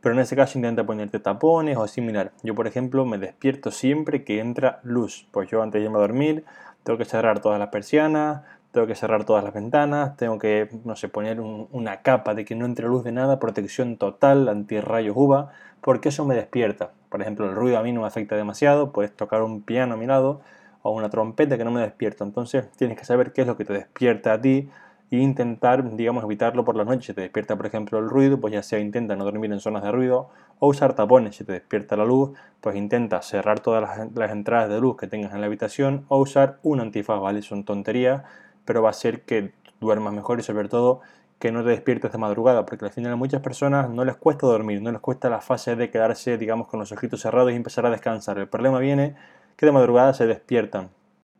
Pero 0.00 0.14
en 0.14 0.20
ese 0.20 0.36
caso 0.36 0.56
intenta 0.56 0.86
ponerte 0.86 1.18
tapones 1.18 1.76
o 1.76 1.88
similar. 1.88 2.30
Yo, 2.44 2.54
por 2.54 2.68
ejemplo, 2.68 3.04
me 3.06 3.18
despierto 3.18 3.72
siempre 3.72 4.22
que 4.22 4.38
entra 4.38 4.78
luz. 4.84 5.26
Pues 5.32 5.50
yo 5.50 5.64
antes 5.64 5.80
de 5.80 5.86
irme 5.86 5.96
a 5.96 6.02
dormir 6.02 6.44
tengo 6.84 6.96
que 6.96 7.04
cerrar 7.04 7.40
todas 7.40 7.58
las 7.58 7.70
persianas, 7.70 8.42
tengo 8.70 8.86
que 8.86 8.94
cerrar 8.94 9.24
todas 9.24 9.42
las 9.42 9.52
ventanas, 9.52 10.16
tengo 10.16 10.38
que, 10.38 10.68
no 10.84 10.94
sé, 10.94 11.08
poner 11.08 11.40
una 11.40 12.02
capa 12.02 12.34
de 12.34 12.44
que 12.44 12.54
no 12.54 12.66
entre 12.66 12.86
luz 12.86 13.02
de 13.02 13.10
nada, 13.10 13.40
protección 13.40 13.96
total, 13.96 14.48
antirrayos 14.48 15.16
UVA, 15.16 15.50
porque 15.80 16.10
eso 16.10 16.24
me 16.24 16.36
despierta. 16.36 16.92
Por 17.08 17.20
ejemplo, 17.20 17.46
el 17.46 17.56
ruido 17.56 17.78
a 17.78 17.82
mí 17.82 17.90
no 17.90 18.02
me 18.02 18.06
afecta 18.06 18.36
demasiado, 18.36 18.92
puedes 18.92 19.12
tocar 19.12 19.42
un 19.42 19.62
piano 19.62 19.94
a 19.94 19.96
mi 19.96 20.06
lado 20.06 20.40
o 20.82 20.90
una 20.92 21.10
trompeta 21.10 21.58
que 21.58 21.64
no 21.64 21.70
me 21.70 21.80
despierta. 21.80 22.24
Entonces 22.24 22.70
tienes 22.72 22.98
que 22.98 23.04
saber 23.04 23.32
qué 23.32 23.42
es 23.42 23.46
lo 23.46 23.56
que 23.56 23.64
te 23.64 23.72
despierta 23.72 24.34
a 24.34 24.40
ti 24.40 24.68
e 25.10 25.16
intentar, 25.16 25.96
digamos, 25.96 26.24
evitarlo 26.24 26.64
por 26.64 26.76
las 26.76 26.86
noches. 26.86 27.06
Si 27.06 27.14
te 27.14 27.22
despierta, 27.22 27.56
por 27.56 27.66
ejemplo, 27.66 27.98
el 27.98 28.08
ruido, 28.08 28.40
pues 28.40 28.52
ya 28.52 28.62
sea 28.62 28.78
intenta 28.78 29.16
no 29.16 29.24
dormir 29.24 29.52
en 29.52 29.60
zonas 29.60 29.82
de 29.82 29.90
ruido 29.90 30.28
o 30.58 30.68
usar 30.68 30.94
tapones. 30.94 31.36
Si 31.36 31.44
te 31.44 31.52
despierta 31.52 31.96
la 31.96 32.04
luz, 32.04 32.30
pues 32.60 32.76
intenta 32.76 33.20
cerrar 33.22 33.60
todas 33.60 33.82
las, 34.14 34.30
entradas 34.30 34.68
de 34.68 34.80
luz 34.80 34.96
que 34.96 35.08
tengas 35.08 35.34
en 35.34 35.40
la 35.40 35.46
habitación 35.46 36.04
o 36.08 36.18
usar 36.18 36.58
un 36.62 36.80
antifaz, 36.80 37.20
¿vale? 37.20 37.42
Son 37.42 37.64
tonterías, 37.64 38.22
pero 38.64 38.82
va 38.82 38.90
a 38.90 38.92
ser 38.92 39.22
que 39.22 39.52
duermas 39.80 40.12
mejor 40.12 40.38
y 40.38 40.42
sobre 40.42 40.68
todo 40.68 41.00
que 41.40 41.50
no 41.52 41.64
te 41.64 41.70
despiertes 41.70 42.12
de 42.12 42.18
madrugada, 42.18 42.66
porque 42.66 42.84
al 42.84 42.90
final 42.90 43.14
a 43.14 43.16
muchas 43.16 43.40
personas 43.40 43.88
no 43.88 44.04
les 44.04 44.14
cuesta 44.14 44.46
dormir, 44.46 44.82
no 44.82 44.92
les 44.92 45.00
cuesta 45.00 45.30
la 45.30 45.40
fase 45.40 45.74
de 45.74 45.90
quedarse, 45.90 46.36
digamos, 46.36 46.68
con 46.68 46.78
los 46.78 46.92
ojitos 46.92 47.22
cerrados 47.22 47.50
y 47.50 47.56
empezar 47.56 47.86
a 47.86 47.90
descansar. 47.90 48.38
El 48.38 48.46
problema 48.46 48.78
viene 48.78 49.16
que 49.60 49.66
de 49.66 49.72
madrugada 49.72 50.14
se 50.14 50.26
despiertan. 50.26 50.88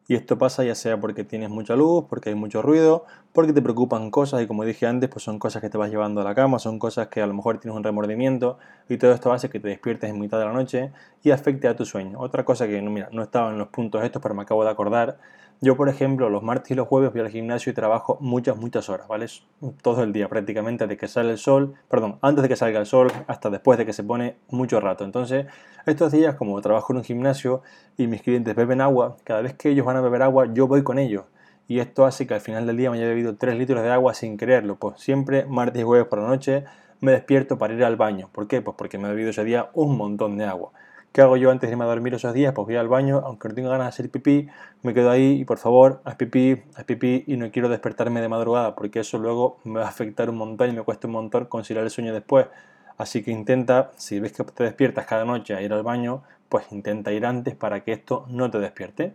Y 0.06 0.14
esto 0.14 0.36
pasa 0.36 0.62
ya 0.62 0.74
sea 0.74 1.00
porque 1.00 1.24
tienes 1.24 1.48
mucha 1.48 1.74
luz, 1.74 2.04
porque 2.06 2.28
hay 2.28 2.34
mucho 2.34 2.60
ruido, 2.60 3.06
porque 3.32 3.54
te 3.54 3.62
preocupan 3.62 4.10
cosas 4.10 4.42
y 4.42 4.46
como 4.46 4.62
dije 4.66 4.86
antes, 4.86 5.08
pues 5.08 5.24
son 5.24 5.38
cosas 5.38 5.62
que 5.62 5.70
te 5.70 5.78
vas 5.78 5.88
llevando 5.88 6.20
a 6.20 6.24
la 6.24 6.34
cama, 6.34 6.58
son 6.58 6.78
cosas 6.78 7.08
que 7.08 7.22
a 7.22 7.26
lo 7.26 7.32
mejor 7.32 7.56
tienes 7.60 7.78
un 7.78 7.82
remordimiento 7.82 8.58
y 8.90 8.98
todo 8.98 9.12
esto 9.12 9.32
hace 9.32 9.48
que 9.48 9.58
te 9.58 9.68
despiertes 9.68 10.10
en 10.10 10.20
mitad 10.20 10.38
de 10.38 10.44
la 10.44 10.52
noche 10.52 10.92
y 11.22 11.30
afecte 11.30 11.66
a 11.66 11.74
tu 11.76 11.86
sueño. 11.86 12.20
Otra 12.20 12.44
cosa 12.44 12.66
que 12.66 12.82
no, 12.82 13.22
estaba 13.22 13.52
en 13.52 13.56
los 13.56 13.68
puntos 13.68 14.04
estos, 14.04 14.20
pero 14.20 14.34
me 14.34 14.42
acabo 14.42 14.64
de 14.64 14.70
acordar, 14.70 15.16
yo, 15.62 15.76
por 15.76 15.88
ejemplo, 15.90 16.30
los 16.30 16.42
martes 16.42 16.70
y 16.70 16.74
los 16.74 16.88
jueves 16.88 17.12
voy 17.12 17.20
al 17.20 17.28
gimnasio 17.28 17.70
y 17.70 17.74
trabajo 17.74 18.16
muchas, 18.20 18.56
muchas 18.56 18.88
horas, 18.88 19.06
¿vale? 19.08 19.26
Todo 19.82 20.02
el 20.02 20.12
día 20.12 20.28
prácticamente, 20.28 20.84
desde 20.84 20.96
que 20.96 21.06
sale 21.06 21.32
el 21.32 21.38
sol, 21.38 21.74
perdón, 21.88 22.18
antes 22.22 22.42
de 22.42 22.48
que 22.48 22.56
salga 22.56 22.80
el 22.80 22.86
sol 22.86 23.12
hasta 23.26 23.50
después 23.50 23.78
de 23.78 23.84
que 23.84 23.92
se 23.92 24.02
pone 24.02 24.36
mucho 24.48 24.80
rato. 24.80 25.04
Entonces, 25.04 25.46
estos 25.84 26.12
días, 26.12 26.36
como 26.36 26.60
trabajo 26.62 26.92
en 26.92 26.98
un 26.98 27.04
gimnasio 27.04 27.62
y 27.98 28.06
mis 28.06 28.22
clientes 28.22 28.54
beben 28.54 28.80
agua, 28.80 29.18
cada 29.24 29.42
vez 29.42 29.54
que 29.54 29.68
ellos 29.68 29.84
van 29.84 29.96
a 29.96 30.00
beber 30.00 30.22
agua, 30.22 30.46
yo 30.52 30.66
voy 30.66 30.82
con 30.82 30.98
ellos. 30.98 31.24
Y 31.68 31.78
esto 31.78 32.06
hace 32.06 32.26
que 32.26 32.34
al 32.34 32.40
final 32.40 32.66
del 32.66 32.76
día 32.78 32.90
me 32.90 32.96
haya 32.96 33.06
bebido 33.06 33.36
3 33.36 33.56
litros 33.56 33.82
de 33.82 33.90
agua 33.90 34.14
sin 34.14 34.36
quererlo. 34.38 34.76
Pues 34.76 34.98
siempre, 34.98 35.44
martes 35.44 35.82
y 35.82 35.84
jueves 35.84 36.08
por 36.08 36.20
la 36.20 36.26
noche, 36.26 36.64
me 37.00 37.12
despierto 37.12 37.58
para 37.58 37.74
ir 37.74 37.84
al 37.84 37.96
baño. 37.96 38.28
¿Por 38.32 38.48
qué? 38.48 38.62
Pues 38.62 38.76
porque 38.76 38.98
me 38.98 39.08
he 39.08 39.10
bebido 39.10 39.30
ese 39.30 39.44
día 39.44 39.70
un 39.74 39.96
montón 39.96 40.36
de 40.36 40.46
agua. 40.46 40.72
¿Qué 41.12 41.22
hago 41.22 41.36
yo 41.36 41.50
antes 41.50 41.68
de 41.68 41.72
irme 41.72 41.84
a 41.84 41.88
dormir 41.88 42.14
esos 42.14 42.32
días? 42.32 42.52
Pues 42.54 42.66
voy 42.66 42.76
al 42.76 42.86
baño, 42.86 43.20
aunque 43.24 43.48
no 43.48 43.54
tenga 43.54 43.70
ganas 43.70 43.86
de 43.86 43.88
hacer 43.88 44.10
pipí, 44.10 44.48
me 44.82 44.94
quedo 44.94 45.10
ahí 45.10 45.40
y 45.40 45.44
por 45.44 45.58
favor, 45.58 46.00
haz 46.04 46.14
pipí, 46.14 46.62
haz 46.76 46.84
pipí 46.84 47.24
y 47.26 47.36
no 47.36 47.50
quiero 47.50 47.68
despertarme 47.68 48.20
de 48.20 48.28
madrugada 48.28 48.76
porque 48.76 49.00
eso 49.00 49.18
luego 49.18 49.58
me 49.64 49.80
va 49.80 49.86
a 49.86 49.88
afectar 49.88 50.30
un 50.30 50.36
montón 50.36 50.70
y 50.70 50.72
me 50.72 50.82
cuesta 50.82 51.08
un 51.08 51.14
montón 51.14 51.46
conciliar 51.46 51.82
el 51.82 51.90
sueño 51.90 52.12
después. 52.12 52.46
Así 52.96 53.24
que 53.24 53.32
intenta, 53.32 53.90
si 53.96 54.20
ves 54.20 54.32
que 54.32 54.44
te 54.44 54.62
despiertas 54.62 55.04
cada 55.06 55.24
noche 55.24 55.56
a 55.56 55.62
ir 55.62 55.72
al 55.72 55.82
baño, 55.82 56.22
pues 56.48 56.70
intenta 56.70 57.10
ir 57.10 57.26
antes 57.26 57.56
para 57.56 57.82
que 57.82 57.90
esto 57.90 58.26
no 58.28 58.48
te 58.48 58.60
despierte. 58.60 59.14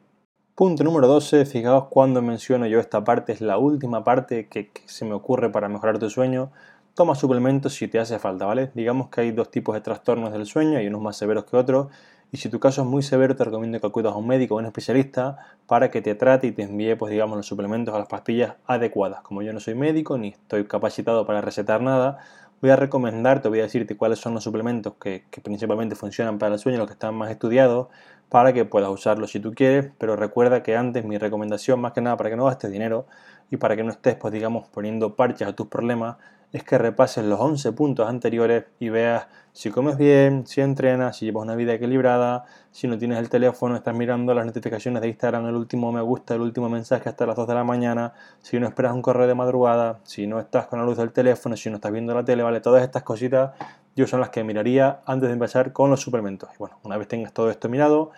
Punto 0.53 0.83
número 0.83 1.07
12, 1.07 1.45
fijaos 1.45 1.85
cuando 1.89 2.21
menciono 2.21 2.65
yo 2.65 2.79
esta 2.79 3.05
parte, 3.05 3.31
es 3.31 3.39
la 3.39 3.57
última 3.57 4.03
parte 4.03 4.47
que, 4.49 4.69
que 4.69 4.81
se 4.85 5.05
me 5.05 5.13
ocurre 5.13 5.49
para 5.49 5.69
mejorar 5.69 5.97
tu 5.97 6.09
sueño 6.09 6.51
toma 6.95 7.13
suplementos 7.13 7.73
si 7.73 7.87
te 7.87 7.99
hace 7.99 8.17
falta, 8.19 8.45
¿vale? 8.45 8.71
Digamos 8.73 9.09
que 9.09 9.21
hay 9.21 9.31
dos 9.31 9.51
tipos 9.51 9.75
de 9.75 9.81
trastornos 9.81 10.31
del 10.31 10.45
sueño, 10.45 10.77
hay 10.79 10.87
unos 10.87 11.01
más 11.01 11.17
severos 11.17 11.43
que 11.43 11.57
otros, 11.57 11.87
y 12.31 12.37
si 12.37 12.49
tu 12.49 12.59
caso 12.59 12.81
es 12.81 12.87
muy 12.87 13.03
severo 13.03 13.35
te 13.35 13.43
recomiendo 13.43 13.79
que 13.79 13.87
acudas 13.87 14.13
a 14.13 14.17
un 14.17 14.27
médico 14.27 14.55
o 14.55 14.57
un 14.59 14.65
especialista 14.65 15.37
para 15.67 15.91
que 15.91 16.01
te 16.01 16.15
trate 16.15 16.47
y 16.47 16.51
te 16.53 16.63
envíe, 16.63 16.95
pues 16.95 17.11
digamos, 17.11 17.37
los 17.37 17.45
suplementos 17.45 17.93
o 17.93 17.99
las 17.99 18.07
pastillas 18.07 18.55
adecuadas. 18.65 19.21
Como 19.21 19.41
yo 19.41 19.53
no 19.53 19.59
soy 19.59 19.75
médico 19.75 20.17
ni 20.17 20.29
estoy 20.29 20.65
capacitado 20.65 21.25
para 21.25 21.41
recetar 21.41 21.81
nada, 21.81 22.17
voy 22.61 22.71
a 22.71 22.77
recomendarte, 22.77 23.49
voy 23.49 23.59
a 23.59 23.63
decirte 23.63 23.97
cuáles 23.97 24.19
son 24.19 24.33
los 24.33 24.43
suplementos 24.43 24.93
que, 24.99 25.25
que 25.29 25.41
principalmente 25.41 25.95
funcionan 25.95 26.39
para 26.39 26.53
el 26.53 26.59
sueño, 26.59 26.77
los 26.77 26.87
que 26.87 26.93
están 26.93 27.13
más 27.13 27.29
estudiados, 27.29 27.87
para 28.29 28.53
que 28.53 28.65
puedas 28.65 28.89
usarlos 28.89 29.31
si 29.31 29.39
tú 29.39 29.53
quieres, 29.53 29.91
pero 29.97 30.15
recuerda 30.15 30.63
que 30.63 30.75
antes 30.75 31.05
mi 31.05 31.17
recomendación, 31.17 31.79
más 31.79 31.91
que 31.91 32.01
nada 32.01 32.17
para 32.17 32.29
que 32.29 32.37
no 32.37 32.45
gastes 32.45 32.71
dinero 32.71 33.05
y 33.51 33.57
para 33.57 33.75
que 33.75 33.83
no 33.83 33.91
estés, 33.91 34.15
pues 34.15 34.33
digamos, 34.33 34.67
poniendo 34.69 35.15
parches 35.15 35.47
a 35.47 35.53
tus 35.53 35.67
problemas, 35.67 36.17
es 36.55 36.63
que 36.63 36.77
repases 36.77 37.25
los 37.25 37.37
11 37.37 37.73
puntos 37.73 38.07
anteriores 38.07 38.63
y 38.79 38.87
veas 38.87 39.27
si 39.51 39.71
comes 39.71 39.97
bien, 39.97 40.47
si 40.47 40.61
entrenas, 40.61 41.17
si 41.17 41.25
llevas 41.25 41.43
una 41.43 41.53
vida 41.53 41.73
equilibrada, 41.73 42.45
si 42.71 42.87
no 42.87 42.97
tienes 42.97 43.19
el 43.19 43.29
teléfono, 43.29 43.75
estás 43.75 43.93
mirando 43.93 44.33
las 44.33 44.45
notificaciones 44.45 45.01
de 45.01 45.09
Instagram, 45.09 45.47
el 45.47 45.55
último 45.55 45.91
me 45.91 45.99
gusta, 45.99 46.33
el 46.33 46.39
último 46.39 46.69
mensaje 46.69 47.09
hasta 47.09 47.25
las 47.25 47.35
2 47.35 47.45
de 47.45 47.55
la 47.55 47.65
mañana, 47.65 48.13
si 48.41 48.57
no 48.57 48.67
esperas 48.67 48.93
un 48.93 49.01
correo 49.01 49.27
de 49.27 49.35
madrugada, 49.35 49.99
si 50.03 50.27
no 50.27 50.39
estás 50.39 50.67
con 50.67 50.79
la 50.79 50.85
luz 50.85 50.95
del 50.95 51.11
teléfono, 51.11 51.57
si 51.57 51.69
no 51.69 51.75
estás 51.75 51.91
viendo 51.91 52.13
la 52.13 52.23
tele, 52.23 52.41
¿vale? 52.41 52.61
Todas 52.61 52.83
estas 52.83 53.03
cositas 53.03 53.51
yo 53.97 54.07
son 54.07 54.21
las 54.21 54.29
que 54.29 54.41
miraría 54.45 55.01
antes 55.05 55.27
de 55.27 55.33
empezar 55.33 55.73
con 55.73 55.89
los 55.89 55.99
suplementos. 55.99 56.49
Y 56.55 56.57
bueno, 56.57 56.79
una 56.83 56.95
vez 56.95 57.09
tengas 57.09 57.33
todo 57.33 57.49
esto 57.49 57.67
mirado, 57.67 58.11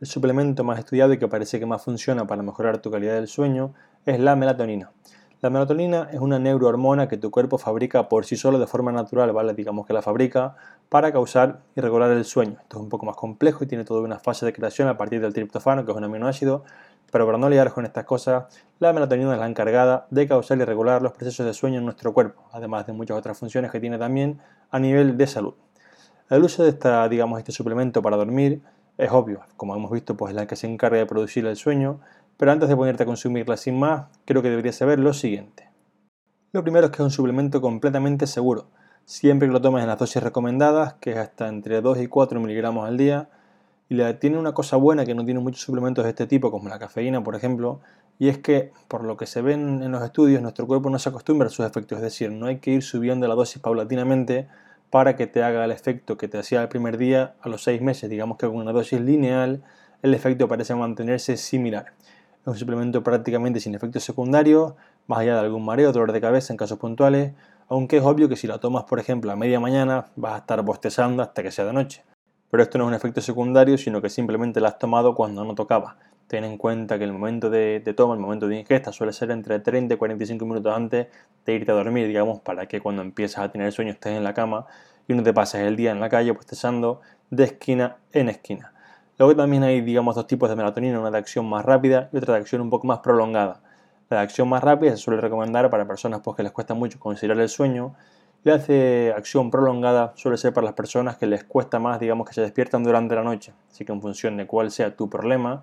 el 0.00 0.06
suplemento 0.06 0.62
más 0.62 0.78
estudiado 0.78 1.12
y 1.12 1.18
que 1.18 1.26
parece 1.26 1.58
que 1.58 1.66
más 1.66 1.82
funciona 1.82 2.24
para 2.24 2.40
mejorar 2.44 2.78
tu 2.78 2.92
calidad 2.92 3.14
del 3.14 3.26
sueño 3.26 3.74
es 4.06 4.20
la 4.20 4.36
melatonina. 4.36 4.92
La 5.40 5.50
melatonina 5.50 6.08
es 6.12 6.18
una 6.18 6.40
neurohormona 6.40 7.06
que 7.06 7.16
tu 7.16 7.30
cuerpo 7.30 7.58
fabrica 7.58 8.08
por 8.08 8.24
sí 8.24 8.36
solo 8.36 8.58
de 8.58 8.66
forma 8.66 8.90
natural, 8.90 9.30
¿vale? 9.30 9.54
Digamos 9.54 9.86
que 9.86 9.92
la 9.92 10.02
fabrica 10.02 10.56
para 10.88 11.12
causar 11.12 11.60
y 11.76 11.80
regular 11.80 12.10
el 12.10 12.24
sueño. 12.24 12.56
Esto 12.60 12.78
es 12.78 12.82
un 12.82 12.88
poco 12.88 13.06
más 13.06 13.14
complejo 13.14 13.62
y 13.62 13.68
tiene 13.68 13.84
toda 13.84 14.00
una 14.00 14.18
fase 14.18 14.44
de 14.46 14.52
creación 14.52 14.88
a 14.88 14.96
partir 14.96 15.20
del 15.20 15.32
triptofano, 15.32 15.84
que 15.84 15.92
es 15.92 15.96
un 15.96 16.02
aminoácido, 16.02 16.64
Pero 17.12 17.24
para 17.24 17.38
no 17.38 17.48
liaros 17.48 17.72
con 17.72 17.86
estas 17.86 18.04
cosas, 18.04 18.46
la 18.80 18.92
melatonina 18.92 19.32
es 19.32 19.38
la 19.38 19.46
encargada 19.46 20.08
de 20.10 20.26
causar 20.26 20.58
y 20.58 20.64
regular 20.64 21.02
los 21.02 21.12
procesos 21.12 21.46
de 21.46 21.54
sueño 21.54 21.78
en 21.78 21.84
nuestro 21.84 22.12
cuerpo, 22.12 22.42
además 22.50 22.88
de 22.88 22.92
muchas 22.92 23.16
otras 23.16 23.38
funciones 23.38 23.70
que 23.70 23.78
tiene 23.78 23.96
también 23.96 24.40
a 24.72 24.80
nivel 24.80 25.16
de 25.16 25.26
salud. 25.28 25.54
El 26.30 26.42
uso 26.42 26.64
de 26.64 26.70
esta, 26.70 27.08
digamos, 27.08 27.38
este 27.38 27.52
suplemento 27.52 28.02
para 28.02 28.16
dormir 28.16 28.60
es 28.98 29.12
obvio, 29.12 29.42
como 29.56 29.76
hemos 29.76 29.92
visto, 29.92 30.16
pues 30.16 30.30
es 30.32 30.36
la 30.36 30.48
que 30.48 30.56
se 30.56 30.66
encarga 30.66 30.98
de 30.98 31.06
producir 31.06 31.46
el 31.46 31.56
sueño, 31.56 32.00
pero 32.38 32.50
antes 32.50 32.70
de 32.70 32.76
ponerte 32.76 33.02
a 33.02 33.06
consumirla 33.06 33.58
sin 33.58 33.78
más, 33.78 34.06
creo 34.24 34.40
que 34.40 34.48
deberías 34.48 34.76
saber 34.76 34.98
lo 34.98 35.12
siguiente. 35.12 35.68
Lo 36.52 36.62
primero 36.62 36.86
es 36.86 36.92
que 36.92 37.02
es 37.02 37.04
un 37.04 37.10
suplemento 37.10 37.60
completamente 37.60 38.26
seguro, 38.26 38.70
siempre 39.04 39.48
que 39.48 39.52
lo 39.52 39.60
tomes 39.60 39.82
en 39.82 39.88
las 39.88 39.98
dosis 39.98 40.22
recomendadas, 40.22 40.94
que 40.94 41.10
es 41.10 41.18
hasta 41.18 41.48
entre 41.48 41.82
2 41.82 41.98
y 42.00 42.06
4 42.06 42.40
miligramos 42.40 42.88
al 42.88 42.96
día, 42.96 43.28
y 43.90 44.02
tiene 44.14 44.38
una 44.38 44.52
cosa 44.52 44.76
buena 44.76 45.04
que 45.04 45.14
no 45.14 45.24
tiene 45.24 45.40
muchos 45.40 45.62
suplementos 45.62 46.04
de 46.04 46.10
este 46.10 46.26
tipo, 46.26 46.50
como 46.50 46.68
la 46.68 46.78
cafeína, 46.78 47.22
por 47.22 47.34
ejemplo, 47.34 47.80
y 48.18 48.28
es 48.28 48.38
que, 48.38 48.72
por 48.88 49.04
lo 49.04 49.16
que 49.16 49.26
se 49.26 49.42
ven 49.42 49.82
en 49.82 49.92
los 49.92 50.02
estudios, 50.02 50.40
nuestro 50.40 50.66
cuerpo 50.66 50.90
no 50.90 50.98
se 50.98 51.08
acostumbra 51.08 51.48
a 51.48 51.50
sus 51.50 51.66
efectos, 51.66 51.96
es 51.98 52.02
decir, 52.02 52.30
no 52.32 52.46
hay 52.46 52.58
que 52.58 52.70
ir 52.70 52.82
subiendo 52.82 53.26
la 53.28 53.34
dosis 53.34 53.60
paulatinamente 53.60 54.48
para 54.90 55.16
que 55.16 55.26
te 55.26 55.42
haga 55.42 55.64
el 55.64 55.70
efecto 55.70 56.16
que 56.16 56.28
te 56.28 56.38
hacía 56.38 56.62
el 56.62 56.68
primer 56.68 56.98
día 56.98 57.34
a 57.40 57.48
los 57.48 57.62
6 57.64 57.82
meses. 57.82 58.08
Digamos 58.08 58.38
que 58.38 58.46
con 58.46 58.56
una 58.56 58.72
dosis 58.72 59.00
lineal 59.00 59.62
el 60.02 60.14
efecto 60.14 60.48
parece 60.48 60.74
mantenerse 60.74 61.36
similar. 61.36 61.92
Es 62.48 62.52
un 62.52 62.58
suplemento 62.60 63.02
prácticamente 63.02 63.60
sin 63.60 63.74
efectos 63.74 64.02
secundarios, 64.02 64.72
más 65.06 65.18
allá 65.18 65.34
de 65.34 65.40
algún 65.40 65.66
mareo 65.66 65.92
dolor 65.92 66.12
de 66.12 66.20
cabeza 66.22 66.50
en 66.50 66.56
casos 66.56 66.78
puntuales, 66.78 67.34
aunque 67.68 67.98
es 67.98 68.02
obvio 68.02 68.26
que 68.26 68.36
si 68.36 68.46
la 68.46 68.56
tomas, 68.56 68.84
por 68.84 68.98
ejemplo, 68.98 69.30
a 69.30 69.36
media 69.36 69.60
mañana, 69.60 70.06
vas 70.16 70.32
a 70.32 70.38
estar 70.38 70.62
bostezando 70.62 71.22
hasta 71.22 71.42
que 71.42 71.50
sea 71.50 71.66
de 71.66 71.74
noche. 71.74 72.04
Pero 72.50 72.62
esto 72.62 72.78
no 72.78 72.84
es 72.84 72.88
un 72.88 72.94
efecto 72.94 73.20
secundario, 73.20 73.76
sino 73.76 74.00
que 74.00 74.08
simplemente 74.08 74.62
la 74.62 74.68
has 74.68 74.78
tomado 74.78 75.14
cuando 75.14 75.44
no 75.44 75.54
tocaba. 75.54 75.98
Ten 76.26 76.42
en 76.42 76.56
cuenta 76.56 76.96
que 76.96 77.04
el 77.04 77.12
momento 77.12 77.50
de, 77.50 77.82
toma, 77.94 78.14
el 78.14 78.20
momento 78.20 78.48
de 78.48 78.60
ingesta, 78.60 78.92
suele 78.92 79.12
ser 79.12 79.30
entre 79.30 79.60
30 79.60 79.92
y 79.92 79.96
45 79.98 80.46
minutos 80.46 80.74
antes 80.74 81.08
de 81.44 81.54
irte 81.54 81.70
a 81.70 81.74
dormir, 81.74 82.06
digamos, 82.06 82.40
para 82.40 82.64
que 82.64 82.80
cuando 82.80 83.02
empiezas 83.02 83.44
a 83.44 83.52
tener 83.52 83.70
sueño 83.72 83.90
estés 83.90 84.16
en 84.16 84.24
la 84.24 84.32
cama 84.32 84.64
y 85.06 85.12
no 85.12 85.22
te 85.22 85.34
pases 85.34 85.60
el 85.66 85.76
día 85.76 85.90
en 85.90 86.00
la 86.00 86.08
calle 86.08 86.30
bostezando 86.30 87.02
de 87.28 87.44
esquina 87.44 87.98
en 88.10 88.30
esquina. 88.30 88.72
Luego 89.18 89.36
también 89.36 89.62
hay, 89.64 89.80
digamos, 89.80 90.14
dos 90.14 90.26
tipos 90.26 90.48
de 90.48 90.56
melatonina, 90.56 91.00
una 91.00 91.10
de 91.10 91.18
acción 91.18 91.48
más 91.48 91.64
rápida 91.64 92.08
y 92.12 92.16
otra 92.16 92.34
de 92.34 92.40
acción 92.40 92.60
un 92.60 92.70
poco 92.70 92.86
más 92.86 93.00
prolongada. 93.00 93.60
La 94.08 94.18
de 94.18 94.22
acción 94.22 94.48
más 94.48 94.62
rápida 94.62 94.92
se 94.92 94.98
suele 94.98 95.20
recomendar 95.20 95.68
para 95.70 95.86
personas 95.86 96.20
pues, 96.22 96.36
que 96.36 96.42
les 96.42 96.52
cuesta 96.52 96.74
mucho 96.74 96.98
conciliar 96.98 97.38
el 97.38 97.48
sueño 97.48 97.94
la 98.44 98.56
de 98.56 99.12
acción 99.16 99.50
prolongada 99.50 100.12
suele 100.14 100.36
ser 100.36 100.52
para 100.52 100.66
las 100.66 100.74
personas 100.74 101.16
que 101.16 101.26
les 101.26 101.42
cuesta 101.44 101.80
más, 101.80 101.98
digamos, 101.98 102.26
que 102.26 102.34
se 102.34 102.40
despiertan 102.40 102.84
durante 102.84 103.14
la 103.16 103.22
noche. 103.22 103.52
Así 103.70 103.84
que 103.84 103.92
en 103.92 104.00
función 104.00 104.36
de 104.36 104.46
cuál 104.46 104.70
sea 104.70 104.96
tu 104.96 105.10
problema 105.10 105.62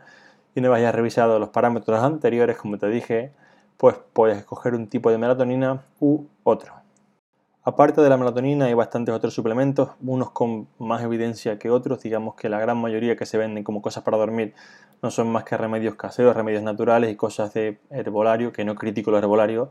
y 0.54 0.62
no 0.62 0.74
hayas 0.74 0.94
revisado 0.94 1.40
los 1.40 1.50
parámetros 1.50 2.04
anteriores, 2.04 2.58
como 2.58 2.78
te 2.78 2.88
dije, 2.90 3.32
pues 3.78 3.96
puedes 4.14 4.38
escoger 4.38 4.76
un 4.76 4.88
tipo 4.88 5.10
de 5.10 5.18
melatonina 5.18 5.84
u 6.00 6.26
otro. 6.44 6.85
Aparte 7.68 8.00
de 8.00 8.10
la 8.10 8.18
melatonina 8.18 8.66
hay 8.66 8.76
bastantes 8.76 9.16
otros 9.16 9.34
suplementos, 9.34 9.90
unos 10.04 10.30
con 10.30 10.68
más 10.78 11.02
evidencia 11.02 11.58
que 11.58 11.72
otros, 11.72 12.00
digamos 12.04 12.36
que 12.36 12.48
la 12.48 12.60
gran 12.60 12.78
mayoría 12.78 13.16
que 13.16 13.26
se 13.26 13.40
venden 13.40 13.64
como 13.64 13.82
cosas 13.82 14.04
para 14.04 14.18
dormir 14.18 14.54
no 15.02 15.10
son 15.10 15.32
más 15.32 15.46
que 15.46 15.58
remedios 15.58 15.96
caseros, 15.96 16.36
remedios 16.36 16.62
naturales 16.62 17.12
y 17.12 17.16
cosas 17.16 17.56
de 17.56 17.80
herbolario, 17.90 18.54
que 18.54 18.64
no 18.66 18.76
critico 18.76 19.10
los 19.10 19.20
herbolarios, 19.20 19.70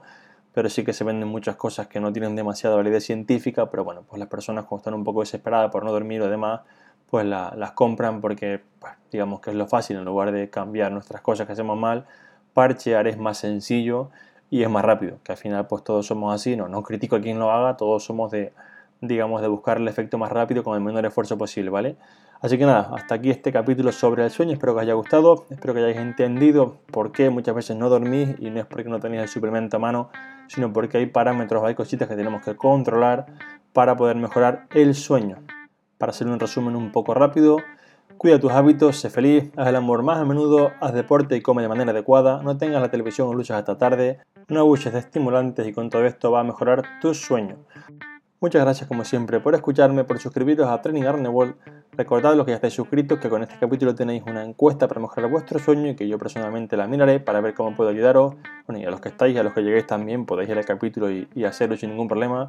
pero 0.53 0.69
sí 0.69 0.83
que 0.83 0.93
se 0.93 1.05
venden 1.05 1.29
muchas 1.29 1.55
cosas 1.55 1.87
que 1.87 2.01
no 2.01 2.13
tienen 2.13 2.35
demasiada 2.35 2.75
validez 2.75 3.05
científica, 3.05 3.71
pero 3.71 3.85
bueno, 3.85 4.03
pues 4.03 4.19
las 4.19 4.29
personas 4.29 4.65
como 4.65 4.79
están 4.79 4.95
un 4.95 5.05
poco 5.05 5.21
desesperadas 5.21 5.71
por 5.71 5.85
no 5.85 5.93
dormir 5.93 6.21
o 6.23 6.29
demás, 6.29 6.63
pues 7.09 7.25
las 7.25 7.73
compran 7.77 8.21
porque 8.21 8.61
pues, 8.81 8.93
digamos 9.13 9.39
que 9.39 9.51
es 9.51 9.57
lo 9.57 9.69
fácil 9.69 9.99
en 9.99 10.05
lugar 10.05 10.33
de 10.33 10.51
cambiar 10.51 10.91
nuestras 10.91 11.23
cosas 11.23 11.47
que 11.47 11.53
hacemos 11.53 11.79
mal, 11.79 12.07
parchear 12.55 13.07
es 13.07 13.19
más 13.19 13.39
sencillo 13.39 14.11
y 14.55 14.63
es 14.63 14.71
más 14.71 14.85
rápido, 14.85 15.19
que 15.25 15.33
al 15.33 15.39
final 15.39 15.67
pues 15.67 15.83
todos 15.83 16.07
somos 16.07 16.33
así, 16.33 16.55
no, 16.55 16.69
no 16.69 16.85
critico 16.85 17.17
a 17.17 17.21
quien 17.21 17.41
lo 17.41 17.51
haga, 17.51 17.77
todos 17.77 18.05
somos 18.05 18.31
de, 18.31 18.53
digamos, 19.01 19.43
de 19.43 19.49
buscar 19.49 19.79
el 19.79 19.89
efecto 19.89 20.17
más 20.17 20.31
rápido 20.31 20.63
con 20.63 20.77
el 20.77 20.81
menor 20.81 21.05
esfuerzo 21.05 21.37
posible, 21.37 21.71
¿vale? 21.71 21.97
Así 22.41 22.57
que 22.57 22.65
nada, 22.65 22.89
hasta 22.95 23.17
aquí 23.17 23.31
este 23.31 23.51
capítulo 23.51 23.91
sobre 23.91 24.23
el 24.25 24.31
sueño, 24.31 24.53
espero 24.53 24.75
que 24.75 24.77
os 24.77 24.83
haya 24.83 24.95
gustado, 24.95 25.45
espero 25.51 25.75
que 25.75 25.81
hayáis 25.81 25.97
entendido 25.97 26.77
por 26.93 27.11
qué 27.11 27.31
muchas 27.31 27.53
veces 27.53 27.77
no 27.77 27.89
dormís 27.89 28.37
y 28.39 28.49
no 28.51 28.61
es 28.61 28.67
porque 28.67 28.89
no 28.89 29.01
tenéis 29.01 29.23
el 29.23 29.29
suplemento 29.29 29.79
a 29.79 29.81
mano, 29.81 30.11
sino 30.47 30.73
porque 30.73 30.99
hay 30.99 31.07
parámetros, 31.07 31.65
hay 31.65 31.75
cositas 31.75 32.07
que 32.07 32.15
tenemos 32.15 32.45
que 32.45 32.55
controlar 32.55 33.27
para 33.73 33.97
poder 33.97 34.15
mejorar 34.15 34.69
el 34.73 34.95
sueño. 34.95 35.39
Para 35.99 36.11
hacer 36.11 36.29
un 36.29 36.39
resumen 36.39 36.77
un 36.77 36.93
poco 36.93 37.13
rápido, 37.13 37.57
cuida 38.19 38.39
tus 38.39 38.53
hábitos, 38.53 38.99
sé 38.99 39.11
feliz, 39.11 39.51
haz 39.57 39.67
el 39.67 39.75
amor 39.75 40.05
más 40.05 40.19
a 40.19 40.25
menudo, 40.25 40.71
haz 40.81 40.95
deporte 40.95 41.35
y 41.37 41.41
come 41.41 41.63
de 41.63 41.69
manera 41.69 41.91
adecuada, 41.91 42.41
no 42.41 42.57
tengas 42.57 42.81
la 42.81 42.93
televisión 42.93 43.27
o 43.27 43.35
luchas 43.35 43.59
hasta 43.59 43.79
tarde, 43.79 44.21
no 44.49 44.61
abuses 44.61 44.93
de 44.93 44.99
estimulantes 44.99 45.67
y 45.67 45.73
con 45.73 45.91
todo 45.91 46.05
esto 46.05 46.31
va 46.31 46.41
a 46.41 46.45
mejorar 46.45 46.83
tu 47.01 47.15
sueño. 47.15 47.57
Muchas 48.45 48.61
gracias 48.61 48.87
como 48.87 49.07
siempre 49.07 49.41
por 49.41 49.55
escucharme, 49.55 50.05
por 50.05 50.19
suscribiros 50.19 50.69
a 50.69 50.83
Training 50.83 51.05
Arnewall. 51.05 51.57
Recordad 51.93 52.35
los 52.35 52.45
que 52.45 52.51
ya 52.51 52.57
estáis 52.57 52.75
suscritos 52.75 53.19
que 53.19 53.31
con 53.31 53.43
este 53.43 53.57
capítulo 53.59 53.95
tenéis 53.95 54.23
una 54.27 54.45
encuesta 54.45 54.87
para 54.87 55.01
mejorar 55.01 55.31
vuestro 55.31 55.59
sueño 55.59 55.89
y 55.89 55.97
que 55.97 56.07
yo 56.07 56.19
personalmente 56.19 56.77
la 56.77 56.87
miraré 56.87 57.21
para 57.21 57.41
ver 57.41 57.55
cómo 57.55 57.75
puedo 57.75 57.89
ayudaros. 57.89 58.35
Bueno, 58.67 58.83
y 58.83 58.85
a 58.85 58.91
los 58.91 59.01
que 59.01 59.09
estáis 59.09 59.35
y 59.35 59.39
a 59.39 59.43
los 59.43 59.55
que 59.55 59.63
lleguéis 59.63 59.87
también 59.87 60.27
podéis 60.27 60.51
ir 60.51 60.59
al 60.59 60.67
capítulo 60.67 61.11
y, 61.11 61.45
hacerlo 61.45 61.79
sin 61.79 61.89
ningún 61.89 62.07
problema. 62.07 62.49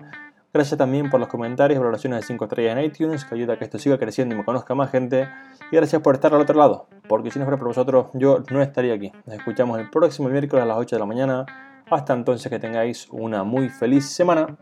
Gracias 0.54 0.78
también 0.78 1.10
por 1.10 1.22
los 1.22 1.30
comentarios 1.30 1.78
y 1.78 1.80
valoraciones 1.80 2.20
de 2.20 2.28
5 2.28 2.44
estrellas 2.44 2.78
en 2.78 2.84
iTunes, 2.84 3.24
que 3.24 3.36
ayuda 3.36 3.54
a 3.54 3.58
que 3.58 3.64
esto 3.64 3.80
siga 3.80 3.98
creciendo 3.98 4.36
y 4.36 4.38
me 4.38 4.44
conozca 4.44 4.76
más 4.76 4.92
gente. 4.92 5.30
Y 5.72 5.78
gracias 5.78 6.02
por 6.02 6.16
estar 6.16 6.34
al 6.34 6.42
otro 6.42 6.58
lado, 6.58 6.88
porque 7.08 7.32
si 7.32 7.40
no 7.40 7.46
fuera 7.46 7.58
por 7.58 7.70
vosotros, 7.70 8.08
yo 8.14 8.44
no 8.52 8.62
estaría 8.62 8.94
aquí. 8.94 9.14
Nos 9.26 9.38
escuchamos 9.38 9.80
el 9.80 9.90
próximo 9.90 10.28
miércoles 10.28 10.64
a 10.64 10.66
las 10.66 10.78
8 10.78 10.96
de 10.98 11.00
la 11.00 11.06
mañana. 11.06 11.46
Hasta 11.90 12.14
entonces 12.14 12.50
que 12.50 12.60
tengáis 12.60 13.08
una 13.12 13.44
muy 13.44 13.70
feliz 13.70 14.06
semana. 14.06 14.58